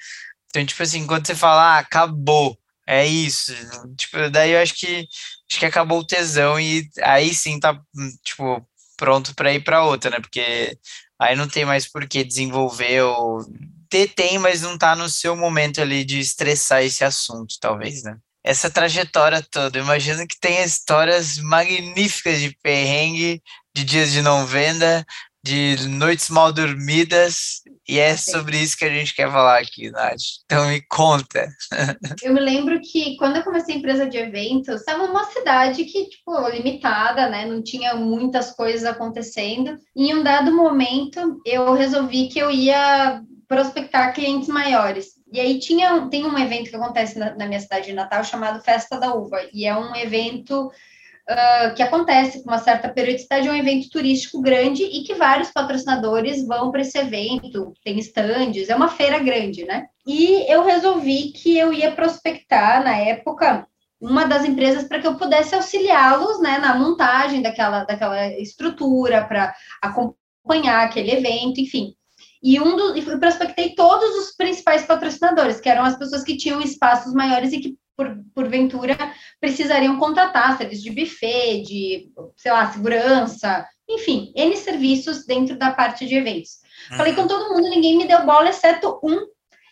[0.49, 3.53] Então, tipo assim, quando você fala, ah, acabou, é isso,
[3.97, 5.09] tipo, daí eu acho que
[5.51, 7.81] acho que acabou o tesão e aí sim tá,
[8.25, 8.65] tipo,
[8.97, 10.21] pronto para ir para outra, né?
[10.21, 10.79] Porque
[11.19, 13.45] aí não tem mais por que desenvolver ou
[13.91, 18.17] ter tem, mas não tá no seu momento ali de estressar esse assunto, talvez, né?
[18.45, 19.79] Essa trajetória toda.
[19.79, 23.43] Imagino que tenha histórias magníficas de perrengue,
[23.75, 25.05] de dias de não venda,
[25.45, 30.21] de noites mal dormidas, e é sobre isso que a gente quer falar aqui, Nath.
[30.45, 31.49] Então me conta.
[32.23, 36.09] Eu me lembro que quando eu comecei a empresa de eventos, estava numa cidade que,
[36.09, 37.45] tipo, limitada, né?
[37.45, 39.77] Não tinha muitas coisas acontecendo.
[39.97, 45.12] Em um dado momento, eu resolvi que eu ia prospectar clientes maiores.
[45.33, 48.63] E aí tinha, tem um evento que acontece na, na minha cidade de Natal chamado
[48.63, 53.51] Festa da Uva, e é um evento uh, que acontece com uma certa periodicidade, é
[53.51, 58.77] um evento turístico grande e que vários patrocinadores vão para esse evento, tem estandes, é
[58.77, 59.87] uma feira grande, né?
[60.07, 63.67] E eu resolvi que eu ia prospectar, na época,
[63.99, 69.55] uma das empresas para que eu pudesse auxiliá-los né, na montagem daquela, daquela estrutura, para
[69.81, 71.95] acompanhar aquele evento, enfim.
[72.43, 76.61] E um dos, e prospectei todos os principais patrocinadores, que eram as pessoas que tinham
[76.61, 78.97] espaços maiores e que por, porventura,
[79.41, 86.07] precisariam contratar serviço de buffet, de, sei lá, segurança, enfim, N serviços dentro da parte
[86.07, 86.61] de eventos.
[86.91, 86.97] Uhum.
[86.97, 89.27] Falei com todo mundo, ninguém me deu bola, exceto um,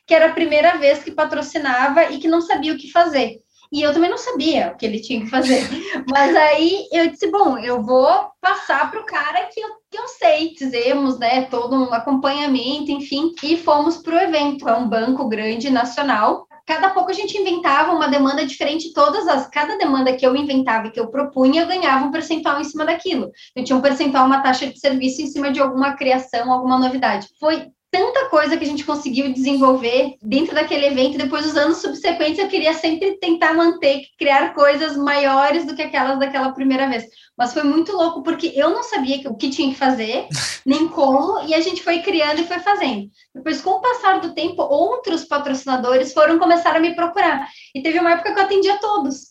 [0.07, 3.41] que era a primeira vez que patrocinava e que não sabia o que fazer.
[3.73, 5.63] E eu também não sabia o que ele tinha que fazer.
[6.09, 10.09] Mas aí eu disse: bom, eu vou passar para o cara que eu, que eu
[10.09, 10.55] sei.
[10.57, 14.69] Fizemos né, todo um acompanhamento, enfim, e fomos para o evento.
[14.69, 19.49] É um banco grande nacional cada pouco a gente inventava uma demanda diferente, todas as,
[19.49, 22.85] cada demanda que eu inventava e que eu propunha, eu ganhava um percentual em cima
[22.85, 23.33] daquilo.
[23.57, 27.27] Eu tinha um percentual, uma taxa de serviço em cima de alguma criação, alguma novidade.
[27.41, 31.19] Foi tanta coisa que a gente conseguiu desenvolver dentro daquele evento.
[31.19, 36.19] Depois, os anos subsequentes, eu queria sempre tentar manter, criar coisas maiores do que aquelas
[36.19, 37.05] daquela primeira vez.
[37.37, 40.29] Mas foi muito louco, porque eu não sabia o que tinha que fazer,
[40.65, 43.11] nem como, e a gente foi criando e foi fazendo.
[43.35, 47.49] Depois, com o passar do tempo, outros patrocinadores foram começar a me procurar.
[47.75, 49.31] E teve uma época que eu atendia todos.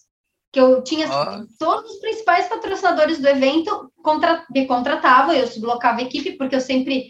[0.52, 1.46] Que eu tinha oh.
[1.60, 6.62] todos os principais patrocinadores do evento contra, me contratavam, eu sublocava a equipe, porque eu
[6.62, 7.10] sempre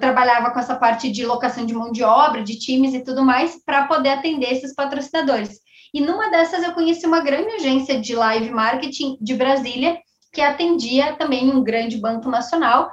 [0.00, 3.62] trabalhava com essa parte de locação de mão de obra, de times e tudo mais,
[3.64, 5.60] para poder atender esses patrocinadores.
[5.92, 9.98] E numa dessas eu conheci uma grande agência de live marketing de Brasília,
[10.32, 12.90] que atendia também um grande banco nacional,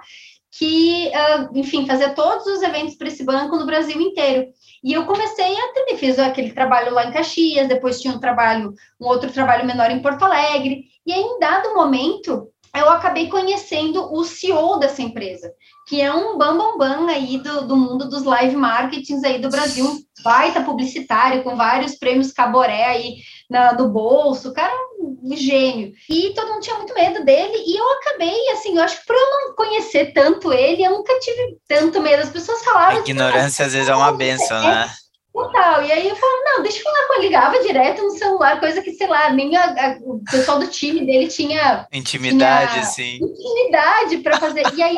[0.52, 4.48] que, uh, enfim, fazia todos os eventos para esse banco no Brasil inteiro.
[4.84, 8.74] E eu comecei a atender, fiz aquele trabalho lá em Caxias, depois tinha um trabalho,
[9.02, 14.12] um outro trabalho menor em Porto Alegre, e aí, em dado momento, eu acabei conhecendo
[14.12, 15.54] o CEO dessa empresa,
[15.88, 19.50] que é um bambambam bam, bam aí do, do mundo dos live marketings aí do
[19.50, 23.18] Brasil, um baita publicitário, com vários prêmios Caboré aí
[23.50, 25.94] na, no bolso, o cara é um gênio.
[26.10, 29.16] E todo mundo tinha muito medo dele, e eu acabei, assim, eu acho que por
[29.16, 32.24] eu não conhecer tanto ele, eu nunca tive tanto medo.
[32.24, 32.98] As pessoas falavam...
[32.98, 34.90] A ignorância, às vezes, é uma benção, né?
[35.34, 35.84] Total.
[35.84, 37.24] E aí eu falo, não, deixa eu falar com ele.
[37.24, 41.06] Ligava direto no celular, coisa que, sei lá, nem a, a, o pessoal do time
[41.06, 41.88] dele tinha.
[41.92, 43.16] Intimidade, tinha sim.
[43.16, 44.64] Intimidade para fazer.
[44.76, 44.96] E aí,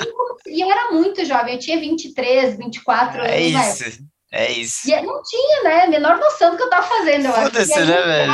[0.48, 3.32] e eu era muito jovem, eu tinha 23, 24 anos.
[3.32, 4.06] É isso.
[4.32, 4.90] É isso.
[4.90, 5.88] E não tinha, né?
[5.88, 7.32] Menor noção do que eu tava fazendo.
[7.32, 8.34] Foda-se, né, velho?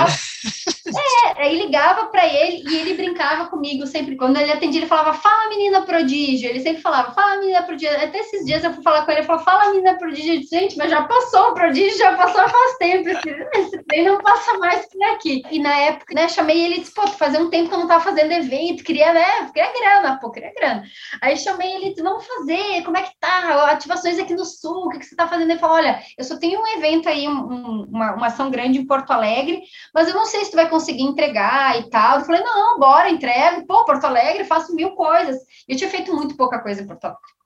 [0.97, 4.15] É, aí ligava para ele e ele brincava comigo sempre.
[4.15, 6.49] Quando ele atendia, ele falava, fala menina prodígio.
[6.49, 7.95] Ele sempre falava, fala menina prodígio.
[7.95, 10.35] Até esses dias eu fui falar com ele, ele falou, fala menina prodígio.
[10.35, 13.09] Eu disse, gente, mas já passou o prodígio, já passou faz tempo.
[13.09, 15.43] Esse, trem não passa mais por aqui.
[15.49, 17.87] E na época, né, chamei ele e disse, pô, fazia um tempo que eu não
[17.87, 20.83] tava fazendo evento, queria, né, queria grana, pô, queria grana.
[21.21, 23.71] Aí chamei ele e disse, vamos fazer, como é que tá?
[23.71, 25.51] Ativações aqui no Sul, o que, que você tá fazendo?
[25.51, 28.85] Ele falou, olha, eu só tenho um evento aí, um, uma, uma ação grande em
[28.85, 29.61] Porto Alegre,
[29.93, 32.19] mas eu não sei se tu vai conseguir entregar e tal.
[32.19, 33.65] Eu falei, não, bora, entrego.
[33.65, 35.37] Pô, Porto Alegre, faço mil coisas.
[35.67, 37.41] Eu tinha feito muito pouca coisa em Porto Alegre.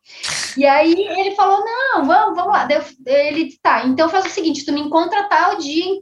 [0.55, 2.67] E aí ele falou, não, vamos, vamos lá.
[3.05, 5.99] Ele, tá, então faz o seguinte, tu me encontra tal dia,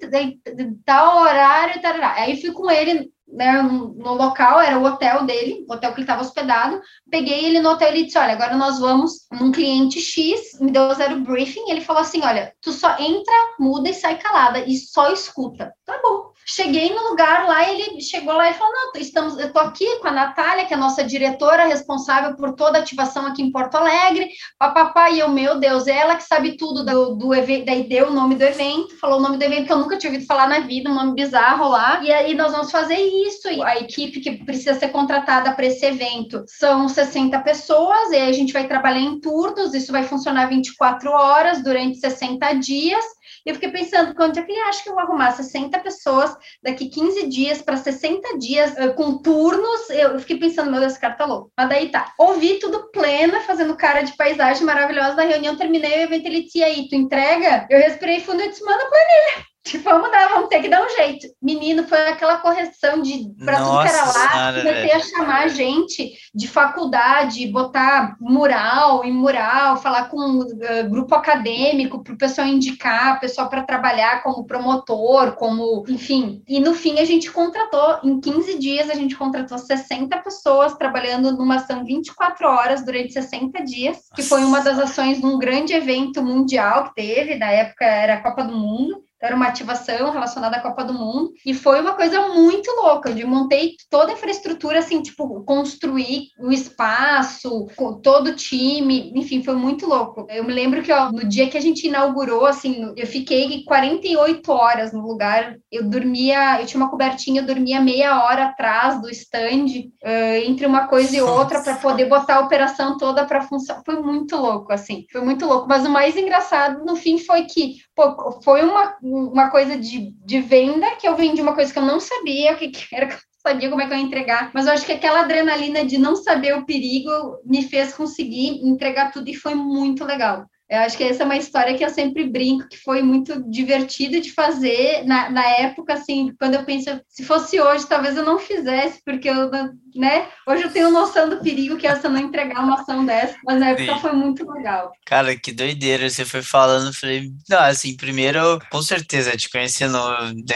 [0.85, 2.13] tal horário, tarará.
[2.13, 6.03] Aí fui com ele né, no local, era o hotel dele, o hotel que ele
[6.03, 6.79] estava hospedado.
[7.09, 10.93] Peguei ele no hotel e disse: Olha, agora nós vamos num cliente X, me deu
[10.93, 11.69] zero briefing.
[11.69, 15.73] Ele falou assim: Olha, tu só entra, muda e sai calada e só escuta.
[15.85, 16.31] Tá bom.
[16.45, 20.07] Cheguei no lugar lá, ele chegou lá e falou: Não, estamos, eu tô aqui com
[20.07, 23.75] a Natália, que é a nossa diretora responsável por toda a ativação aqui em Porto
[23.75, 24.29] Alegre.
[24.59, 27.65] Papapá, e eu, meu Deus, é ela que sabe tudo do, do evento.
[27.65, 30.11] Daí deu o nome do evento, falou o nome do evento que eu nunca tinha
[30.11, 32.01] ouvido falar na vida, um nome bizarro lá.
[32.03, 33.47] E aí nós vamos fazer isso.
[33.49, 38.29] E a equipe que precisa ser contratada para esse evento são 60 pessoas, e aí
[38.29, 43.03] a gente vai trabalhar em turnos, isso vai funcionar 24 horas durante 60 dias.
[43.45, 46.35] E eu fiquei pensando, quanto é que ele acha que eu vou arrumar 60 pessoas
[46.61, 49.89] daqui 15 dias para 60 dias uh, com turnos?
[49.89, 51.51] Eu fiquei pensando, meu Deus, esse cara tá louco.
[51.57, 52.13] Mas daí tá.
[52.17, 56.63] Ouvi tudo plena, fazendo cara de paisagem maravilhosa da reunião, terminei o evento, ele disse,
[56.63, 57.67] aí, tu entrega?
[57.69, 59.52] Eu respirei fundo e disse, manda planilha.
[59.63, 61.27] Tipo, vamos dar, vamos ter que dar um jeito.
[61.41, 66.47] Menino, foi aquela correção de para tudo que era lá, comecei a chamar gente de
[66.49, 73.47] faculdade, botar mural em mural, falar com uh, grupo acadêmico para o pessoal indicar, pessoal
[73.49, 76.43] para trabalhar como promotor, como, enfim.
[76.45, 81.31] E no fim a gente contratou, em 15 dias a gente contratou 60 pessoas trabalhando
[81.37, 85.73] numa ação 24 horas durante 60 dias, que foi uma das ações de um grande
[85.73, 90.57] evento mundial que teve, na época era a Copa do Mundo era uma ativação relacionada
[90.57, 94.79] à Copa do Mundo, e foi uma coisa muito louca, onde montei toda a infraestrutura,
[94.79, 97.67] assim, tipo, construir o espaço,
[98.03, 100.27] todo o time, enfim, foi muito louco.
[100.29, 104.51] Eu me lembro que, ó, no dia que a gente inaugurou, assim, eu fiquei 48
[104.51, 109.09] horas no lugar, eu dormia, eu tinha uma cobertinha, eu dormia meia hora atrás do
[109.09, 109.67] stand,
[110.03, 113.81] uh, entre uma coisa e outra, para poder botar a operação toda para funcionar.
[113.85, 115.67] Foi muito louco, assim, foi muito louco.
[115.67, 120.41] Mas o mais engraçado, no fim, foi que, pô, foi uma uma coisa de, de
[120.41, 123.13] venda, que eu vendi uma coisa que eu não sabia o que, que era, que
[123.13, 125.97] eu sabia como é que eu ia entregar, mas eu acho que aquela adrenalina de
[125.97, 127.11] não saber o perigo
[127.45, 130.45] me fez conseguir entregar tudo e foi muito legal.
[130.73, 134.19] Eu acho que essa é uma história que eu sempre brinco, que foi muito divertida
[134.19, 138.39] de fazer na, na época, assim, quando eu penso, se fosse hoje, talvez eu não
[138.39, 139.51] fizesse, porque eu,
[139.95, 143.37] né, hoje eu tenho noção do perigo que é você não entregar uma ação dessa,
[143.45, 144.01] mas na época Sim.
[144.01, 144.91] foi muito legal.
[145.05, 149.99] Cara, que doideira, você foi falando, falei, não, assim, primeiro, com certeza, te conhecendo,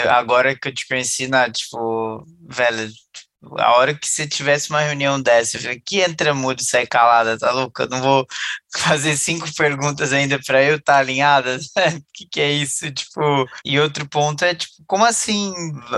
[0.10, 2.90] agora que eu te conheci na, tipo, velho,
[3.58, 6.86] a hora que você tivesse uma reunião dessa, eu falei, que entra mudo e sai
[6.88, 7.84] calada, tá louca?
[7.84, 8.28] Eu não vou
[8.78, 11.58] fazer cinco perguntas ainda para eu estar tá alinhada?
[11.58, 12.92] O que, que é isso?
[12.92, 15.54] Tipo, e outro ponto é, tipo, como assim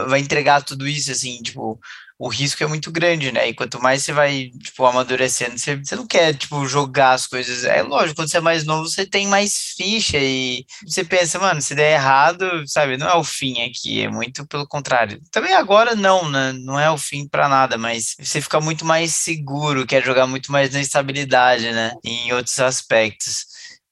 [0.08, 1.80] vai entregar tudo isso, assim, tipo,
[2.20, 3.48] o risco é muito grande, né?
[3.48, 7.64] E quanto mais você vai, tipo, amadurecendo, você, você não quer, tipo, jogar as coisas.
[7.64, 11.62] É lógico, quando você é mais novo, você tem mais ficha e você pensa, mano,
[11.62, 15.22] se der errado, sabe, não é o fim aqui, é muito pelo contrário.
[15.32, 16.52] Também agora não, né?
[16.52, 20.52] Não é o fim para nada, mas você fica muito mais seguro, quer jogar muito
[20.52, 21.94] mais na estabilidade, né?
[22.04, 23.46] Em outros aspectos.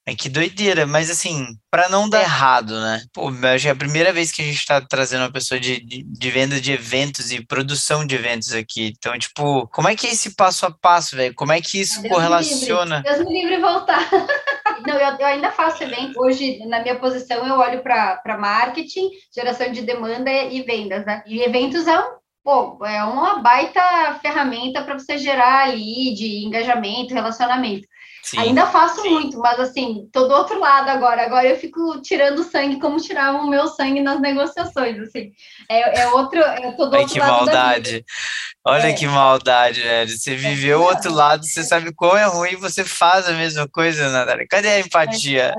[0.08, 3.02] É que doideira, mas assim, para não dar errado, né?
[3.12, 5.80] Pô, acho que é a primeira vez que a gente tá trazendo uma pessoa de,
[5.84, 8.94] de, de, venda de eventos e produção de eventos aqui.
[8.96, 11.34] Então, tipo, como é que é esse passo a passo, velho?
[11.34, 13.00] Como é que isso Deus correlaciona?
[13.00, 14.00] Me Deus me livre voltar.
[14.86, 16.18] não, eu, eu, ainda faço evento.
[16.18, 21.22] Hoje, na minha posição, eu olho para marketing, geração de demanda e vendas, né?
[21.26, 27.86] E eventos é um pô, é uma baita ferramenta para você gerar lead, engajamento, relacionamento.
[28.28, 29.08] Sim, Ainda faço sim.
[29.08, 31.22] muito, mas assim, tô do outro lado agora.
[31.22, 35.32] Agora eu fico tirando sangue como tirava o meu sangue nas negociações, assim.
[35.70, 38.04] É, é outro, eu tô do Ai, outro que lado maldade.
[38.68, 38.92] Olha é.
[38.92, 40.10] que maldade, velho.
[40.10, 44.10] Você viveu o outro lado, você sabe qual é ruim, você faz a mesma coisa,
[44.10, 44.46] Natália.
[44.48, 45.54] Cadê a empatia?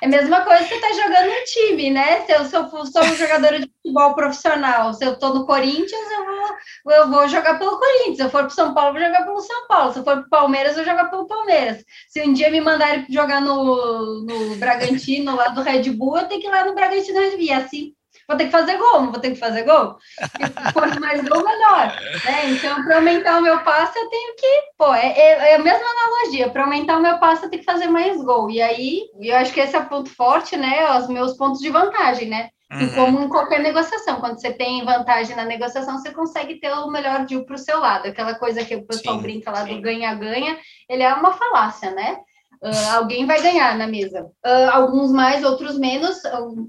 [0.00, 2.20] É a mesma coisa que você tá jogando no time, né?
[2.20, 6.24] Se eu, se eu sou jogadora de futebol profissional, se eu tô no Corinthians, eu
[6.24, 8.16] vou, eu vou jogar pelo Corinthians.
[8.18, 9.92] Se eu for pro São Paulo, eu vou jogar pelo São Paulo.
[9.92, 11.84] Se eu for pro Palmeiras, eu vou jogar pelo Palmeiras.
[12.08, 16.40] Se um dia me mandarem jogar no, no Bragantino, lá do Red Bull, eu tenho
[16.40, 17.40] que ir lá no Bragantino Red Bull.
[17.40, 17.94] E assim,
[18.28, 19.96] vou ter que fazer gol, não vou ter que fazer gol?
[20.72, 21.94] Quanto mais gol, melhor.
[22.24, 22.50] Né?
[22.50, 24.62] Então, para aumentar o meu passe, eu tenho que.
[24.76, 26.50] Pô, é, é, é a mesma analogia.
[26.50, 28.50] Para aumentar o meu passe, eu tenho que fazer mais gol.
[28.50, 30.98] E aí, eu acho que esse é o ponto forte, né?
[30.98, 32.50] Os meus pontos de vantagem, né?
[32.72, 32.94] Uhum.
[32.94, 37.24] Como em qualquer negociação, quando você tem vantagem na negociação, você consegue ter o melhor
[37.24, 38.08] deal para o seu lado.
[38.08, 39.76] Aquela coisa que o pessoal sim, brinca lá sim.
[39.76, 40.58] do ganha-ganha,
[40.88, 42.18] ele é uma falácia, né?
[42.64, 44.24] Uh, alguém vai ganhar na mesa.
[44.44, 46.16] Uh, alguns mais, outros menos.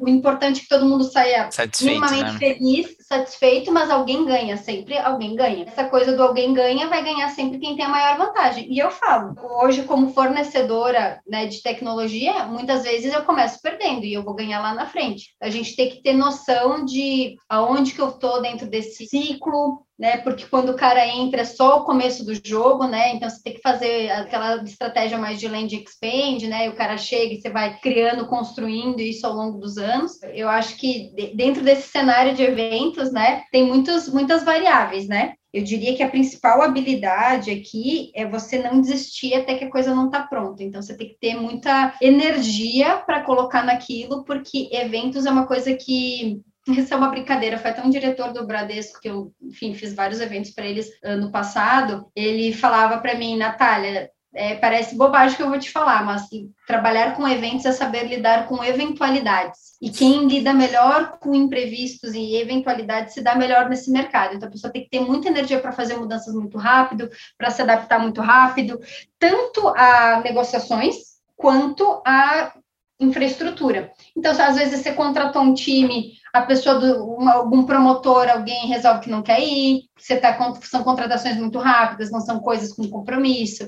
[0.02, 1.50] O importante é que todo mundo saia
[1.82, 2.38] minimamente né?
[2.38, 5.64] feliz, satisfeito, mas alguém ganha, sempre alguém ganha.
[5.66, 8.68] Essa coisa do alguém ganha vai ganhar sempre quem tem a maior vantagem.
[8.70, 14.14] E eu falo, hoje, como fornecedora né, de tecnologia, muitas vezes eu começo perdendo e
[14.14, 15.34] eu vou ganhar lá na frente.
[15.42, 20.18] A gente tem que ter noção de aonde que eu estou dentro desse ciclo, né?
[20.18, 23.14] Porque quando o cara entra é só o começo do jogo, né?
[23.14, 26.70] Então você tem que fazer aquela estratégia mais de land expand, né?
[26.70, 30.22] O cara chega e você vai criando, construindo isso ao longo dos anos.
[30.34, 35.34] Eu acho que dentro desse cenário de eventos, né, tem muitos, muitas variáveis, né?
[35.56, 39.96] Eu diria que a principal habilidade aqui é você não desistir até que a coisa
[39.96, 40.62] não está pronta.
[40.62, 45.74] Então, você tem que ter muita energia para colocar naquilo, porque eventos é uma coisa
[45.74, 47.58] que isso é uma brincadeira.
[47.58, 51.32] Foi até um diretor do Bradesco, que eu, enfim, fiz vários eventos para eles ano
[51.32, 52.08] passado.
[52.16, 56.28] Ele falava para mim, Natália, é, parece bobagem que eu vou te falar, mas
[56.68, 59.78] trabalhar com eventos é saber lidar com eventualidades.
[59.82, 64.36] E quem lida melhor com imprevistos e eventualidades se dá melhor nesse mercado.
[64.36, 67.62] Então, a pessoa tem que ter muita energia para fazer mudanças muito rápido, para se
[67.62, 68.80] adaptar muito rápido,
[69.18, 70.96] tanto a negociações
[71.38, 72.54] quanto a
[73.00, 73.92] infraestrutura.
[74.16, 79.02] Então, às vezes você contratou um time, a pessoa do uma, algum promotor, alguém resolve
[79.02, 83.68] que não quer ir, você tá são contratações muito rápidas, não são coisas com compromisso.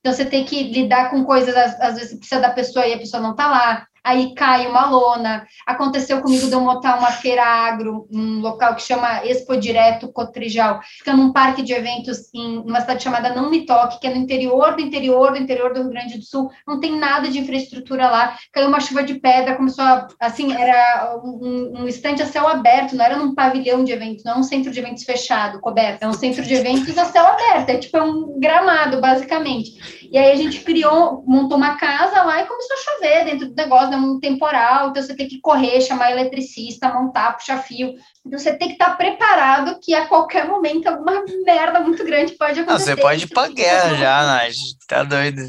[0.00, 2.98] Então você tem que lidar com coisas, às, às vezes precisa da pessoa e a
[2.98, 5.46] pessoa não está lá aí cai uma lona.
[5.66, 10.80] Aconteceu comigo de eu montar uma feira agro, um local que chama Expo Direto Cotrijal,
[10.82, 14.16] fica num parque de eventos em uma cidade chamada Não Me Toque, que é no
[14.16, 18.08] interior do interior do interior do Rio Grande do Sul, não tem nada de infraestrutura
[18.08, 22.48] lá, caiu uma chuva de pedra, começou a, assim, era um, um estande a céu
[22.48, 26.02] aberto, não era num pavilhão de eventos, não é um centro de eventos fechado, coberto,
[26.02, 29.97] é um centro de eventos a céu aberto, é tipo é um gramado, basicamente.
[30.10, 33.54] E aí a gente criou, montou uma casa lá e começou a chover dentro do
[33.54, 33.96] negócio, né?
[33.96, 37.94] um temporal, então você tem que correr, chamar eletricista, montar, puxar fio.
[38.26, 42.60] Então você tem que estar preparado que a qualquer momento alguma merda muito grande pode
[42.60, 42.90] acontecer.
[42.90, 44.54] Não, você pode ir pra guerra já, Nath.
[44.88, 45.42] Tá doido.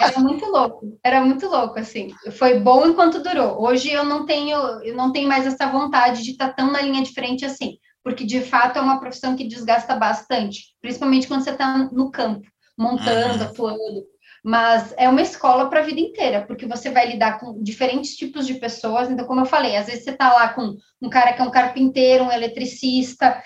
[0.00, 2.08] Era muito louco, era muito louco, assim.
[2.32, 3.62] Foi bom enquanto durou.
[3.62, 7.02] Hoje eu não tenho, eu não tenho mais essa vontade de estar tão na linha
[7.02, 11.50] de frente assim, porque de fato é uma profissão que desgasta bastante, principalmente quando você
[11.50, 12.48] está no campo,
[12.80, 13.50] montando, uhum.
[13.50, 14.10] atuando
[14.42, 18.46] mas é uma escola para a vida inteira, porque você vai lidar com diferentes tipos
[18.46, 19.10] de pessoas.
[19.10, 21.50] Então, como eu falei, às vezes você está lá com um cara que é um
[21.50, 23.42] carpinteiro, um eletricista,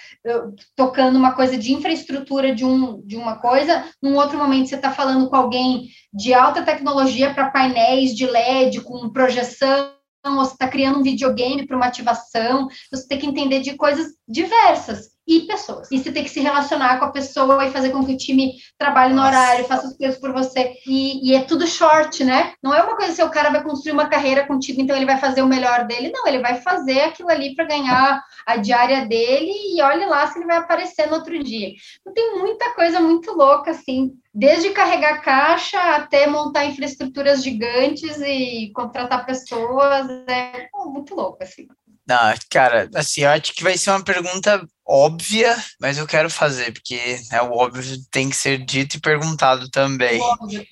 [0.77, 4.93] tocando uma coisa de infraestrutura de, um, de uma coisa, num outro momento você está
[4.93, 9.93] falando com alguém de alta tecnologia para painéis de LED com projeção
[10.27, 14.15] ou você está criando um videogame para uma ativação, você tem que entender de coisas
[14.27, 15.91] diversas e pessoas.
[15.91, 18.53] E você tem que se relacionar com a pessoa e fazer com que o time
[18.79, 20.75] trabalhe no horário, faça as coisas por você.
[20.87, 22.53] E, e, é tudo short, né?
[22.63, 25.19] Não é uma coisa assim, o cara vai construir uma carreira contigo, então ele vai
[25.19, 26.11] fazer o melhor dele.
[26.13, 30.39] Não, ele vai fazer aquilo ali para ganhar a diária dele e olhe lá se
[30.39, 31.73] ele vai aparecer no outro dia.
[32.01, 38.71] Então, tem muita coisa muito louca, assim, desde carregar caixa até montar infraestruturas gigantes e
[38.75, 40.07] contratar pessoas.
[40.29, 41.67] É muito louco, assim.
[42.07, 46.73] Não, cara, assim, eu acho que vai ser uma pergunta óbvia, mas eu quero fazer,
[46.73, 50.21] porque né, o óbvio tem que ser dito e perguntado também.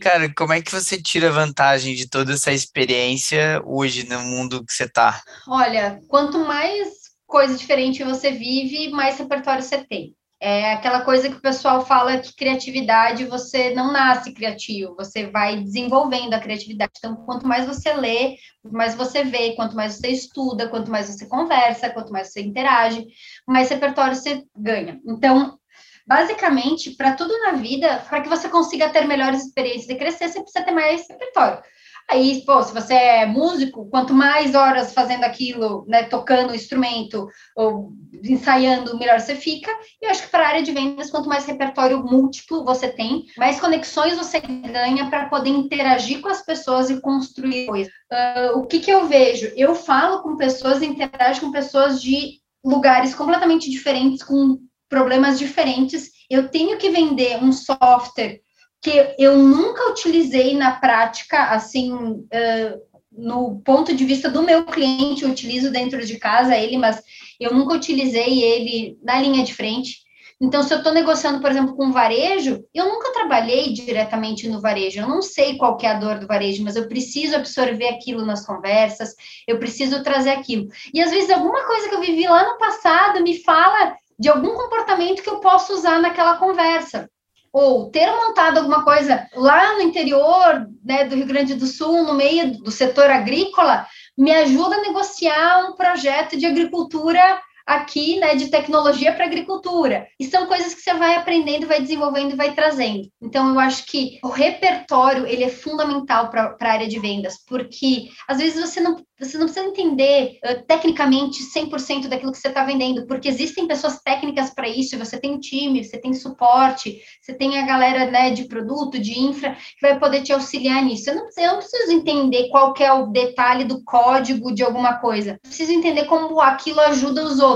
[0.01, 4.73] Cara, como é que você tira vantagem de toda essa experiência hoje no mundo que
[4.73, 5.23] você tá?
[5.49, 6.89] Olha, quanto mais
[7.27, 10.15] coisa diferente você vive, mais repertório você tem.
[10.45, 15.61] É aquela coisa que o pessoal fala que criatividade você não nasce criativo, você vai
[15.61, 16.91] desenvolvendo a criatividade.
[16.99, 21.07] Então, quanto mais você lê, quanto mais você vê, quanto mais você estuda, quanto mais
[21.07, 23.07] você conversa, quanto mais você interage,
[23.47, 25.01] mais repertório você ganha.
[25.07, 25.57] Então,
[26.05, 30.43] basicamente, para tudo na vida, para que você consiga ter melhores experiências e crescer, você
[30.43, 31.63] precisa ter mais repertório.
[32.11, 37.27] Aí, pô, se você é músico, quanto mais horas fazendo aquilo, né, tocando o instrumento
[37.57, 37.93] ou
[38.23, 39.71] ensaiando, melhor você fica.
[40.01, 43.25] E eu acho que para a área de vendas, quanto mais repertório múltiplo você tem,
[43.37, 47.93] mais conexões você ganha para poder interagir com as pessoas e construir coisas.
[48.13, 49.51] Uh, o que, que eu vejo?
[49.57, 56.11] Eu falo com pessoas, interajo com pessoas de lugares completamente diferentes, com problemas diferentes.
[56.29, 58.41] Eu tenho que vender um software
[58.83, 65.23] que eu nunca utilizei na prática, assim, uh, no ponto de vista do meu cliente,
[65.23, 67.01] eu utilizo dentro de casa ele, mas
[67.39, 70.03] eu nunca utilizei ele na linha de frente.
[70.41, 74.99] Então, se eu estou negociando, por exemplo, com varejo, eu nunca trabalhei diretamente no varejo,
[74.99, 78.45] eu não sei qual é a dor do varejo, mas eu preciso absorver aquilo nas
[78.45, 79.15] conversas,
[79.47, 80.67] eu preciso trazer aquilo.
[80.93, 84.55] E às vezes alguma coisa que eu vivi lá no passado me fala de algum
[84.55, 87.09] comportamento que eu posso usar naquela conversa
[87.53, 92.15] ou ter montado alguma coisa lá no interior né, do Rio Grande do Sul, no
[92.15, 93.87] meio do setor agrícola,
[94.17, 100.07] me ajuda a negociar um projeto de agricultura aqui, né, de tecnologia para agricultura.
[100.19, 103.09] E são coisas que você vai aprendendo, vai desenvolvendo e vai trazendo.
[103.21, 108.09] Então, eu acho que o repertório, ele é fundamental para a área de vendas, porque
[108.29, 112.65] às vezes você não você não precisa entender uh, tecnicamente 100% daquilo que você está
[112.65, 117.59] vendendo, porque existem pessoas técnicas para isso, você tem time, você tem suporte, você tem
[117.59, 121.11] a galera né, de produto, de infra, que vai poder te auxiliar nisso.
[121.11, 125.33] Eu não, eu não preciso entender qual é o detalhe do código de alguma coisa,
[125.33, 127.52] eu preciso entender como aquilo ajuda os outros.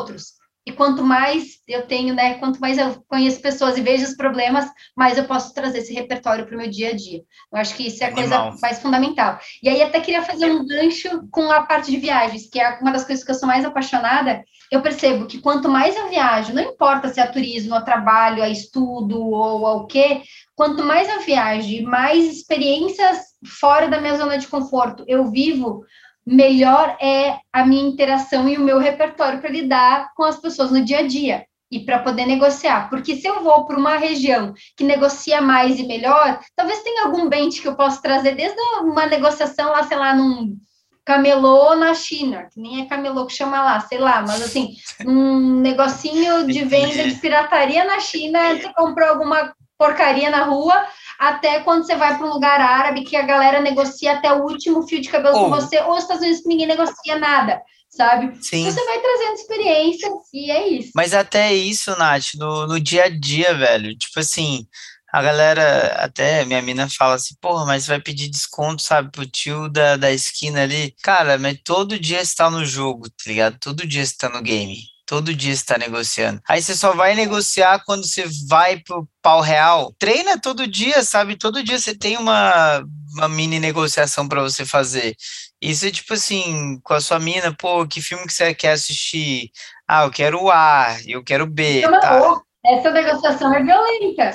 [0.66, 4.68] E quanto mais eu tenho, né, quanto mais eu conheço pessoas e vejo os problemas,
[4.96, 7.22] mais eu posso trazer esse repertório para o meu dia a dia.
[7.52, 8.48] Eu acho que isso é a Animal.
[8.48, 9.38] coisa mais fundamental.
[9.62, 12.90] E aí até queria fazer um gancho com a parte de viagens, que é uma
[12.90, 14.42] das coisas que eu sou mais apaixonada.
[14.68, 18.48] Eu percebo que quanto mais eu viajo, não importa se é turismo, a trabalho, a
[18.48, 20.22] estudo ou ao quê,
[20.56, 25.84] quanto mais eu viajo, mais experiências fora da minha zona de conforto eu vivo,
[26.26, 30.84] melhor é a minha interação e o meu repertório para lidar com as pessoas no
[30.84, 31.46] dia a dia.
[31.70, 32.88] e para poder negociar.
[32.88, 37.28] Porque se eu vou para uma região que negocia mais e melhor, talvez tenha algum
[37.28, 40.56] bench que eu possa trazer desde uma negociação lá, sei lá, num
[41.04, 44.74] camelô na China, que nem é camelô que chama lá, sei lá, mas assim,
[45.06, 50.86] um negocinho de venda de pirataria na China, você comprou alguma porcaria na rua,
[51.18, 54.86] até quando você vai para um lugar árabe que a galera negocia até o último
[54.86, 55.44] fio de cabelo oh.
[55.44, 58.36] com você, ou os Estados Unidos que ninguém negocia nada sabe?
[58.44, 58.70] Sim.
[58.70, 60.90] Você vai trazendo experiência e é isso.
[60.94, 63.96] Mas até isso, Nath, no, no dia a dia, velho.
[63.96, 64.66] Tipo assim,
[65.12, 69.68] a galera, até minha mina fala assim, porra, mas vai pedir desconto, sabe, pro tio
[69.68, 70.94] da, da esquina ali.
[71.02, 73.58] Cara, mas todo dia você tá no jogo, tá ligado?
[73.58, 74.76] Todo dia você tá no game.
[75.06, 76.40] Todo dia você tá negociando.
[76.48, 79.94] Aí você só vai negociar quando você vai pro pau real.
[79.98, 81.36] Treina todo dia, sabe?
[81.36, 82.84] Todo dia você tem uma,
[83.14, 85.14] uma mini negociação para você fazer.
[85.62, 89.50] Isso é tipo assim, com a sua mina, pô, que filme que você quer assistir?
[89.86, 92.42] Ah, eu quero o A, eu quero o B, tá?
[92.66, 94.32] Essa negociação é violenta.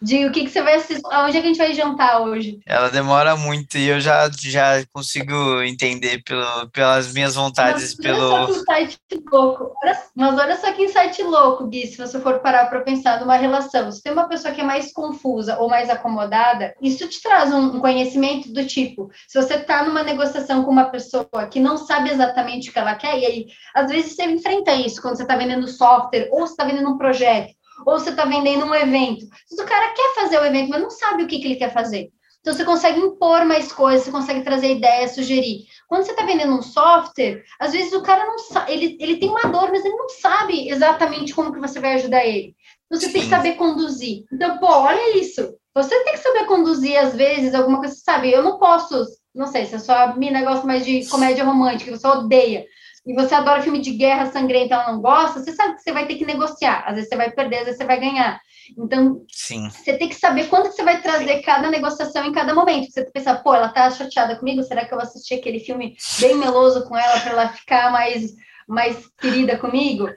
[0.00, 2.58] De o que, que você vai assistir, onde é que a gente vai jantar hoje?
[2.66, 7.94] Ela demora muito e eu já, já consigo entender pelo, pelas minhas vontades.
[7.94, 8.30] Mas, pelo...
[8.30, 8.98] Olha só que insight
[9.32, 9.72] louco.
[10.14, 13.90] Mas olha só que insight louco, Gui, se você for parar para pensar numa relação.
[13.90, 17.80] Se tem uma pessoa que é mais confusa ou mais acomodada, isso te traz um
[17.80, 22.68] conhecimento do tipo, se você está numa negociação com uma pessoa que não sabe exatamente
[22.68, 25.66] o que ela quer, e aí, às vezes você enfrenta isso quando você está vendendo
[25.66, 27.54] software ou você está vendendo um projeto
[27.86, 29.26] ou você está vendendo um evento.
[29.46, 31.72] Se o cara quer fazer o evento, mas não sabe o que, que ele quer
[31.72, 32.10] fazer.
[32.44, 35.64] Então, você consegue impor mais coisas, você consegue trazer ideias, sugerir.
[35.88, 39.30] Quando você está vendendo um software, às vezes o cara não sabe, ele, ele tem
[39.30, 42.54] uma dor, mas ele não sabe exatamente como que você vai ajudar ele.
[42.84, 43.12] Então, você Sim.
[43.14, 44.24] tem que saber conduzir.
[44.30, 45.54] Então, pô, olha isso.
[45.74, 48.30] Você tem que saber conduzir, às vezes, alguma coisa, sabe?
[48.30, 52.06] Eu não posso, não sei, se a sua mina gosta mais de comédia romântica, você
[52.06, 52.66] odeia
[53.06, 56.06] e você adora filme de guerra sangrenta, ela não gosta, você sabe que você vai
[56.06, 56.84] ter que negociar.
[56.86, 58.40] Às vezes você vai perder, às vezes você vai ganhar.
[58.78, 59.68] Então, Sim.
[59.68, 62.90] você tem que saber quando que você vai trazer cada negociação em cada momento.
[62.90, 66.36] Você pensa, pô, ela tá chateada comigo, será que eu vou assistir aquele filme bem
[66.36, 68.32] meloso com ela para ela ficar mais,
[68.68, 70.08] mais querida comigo?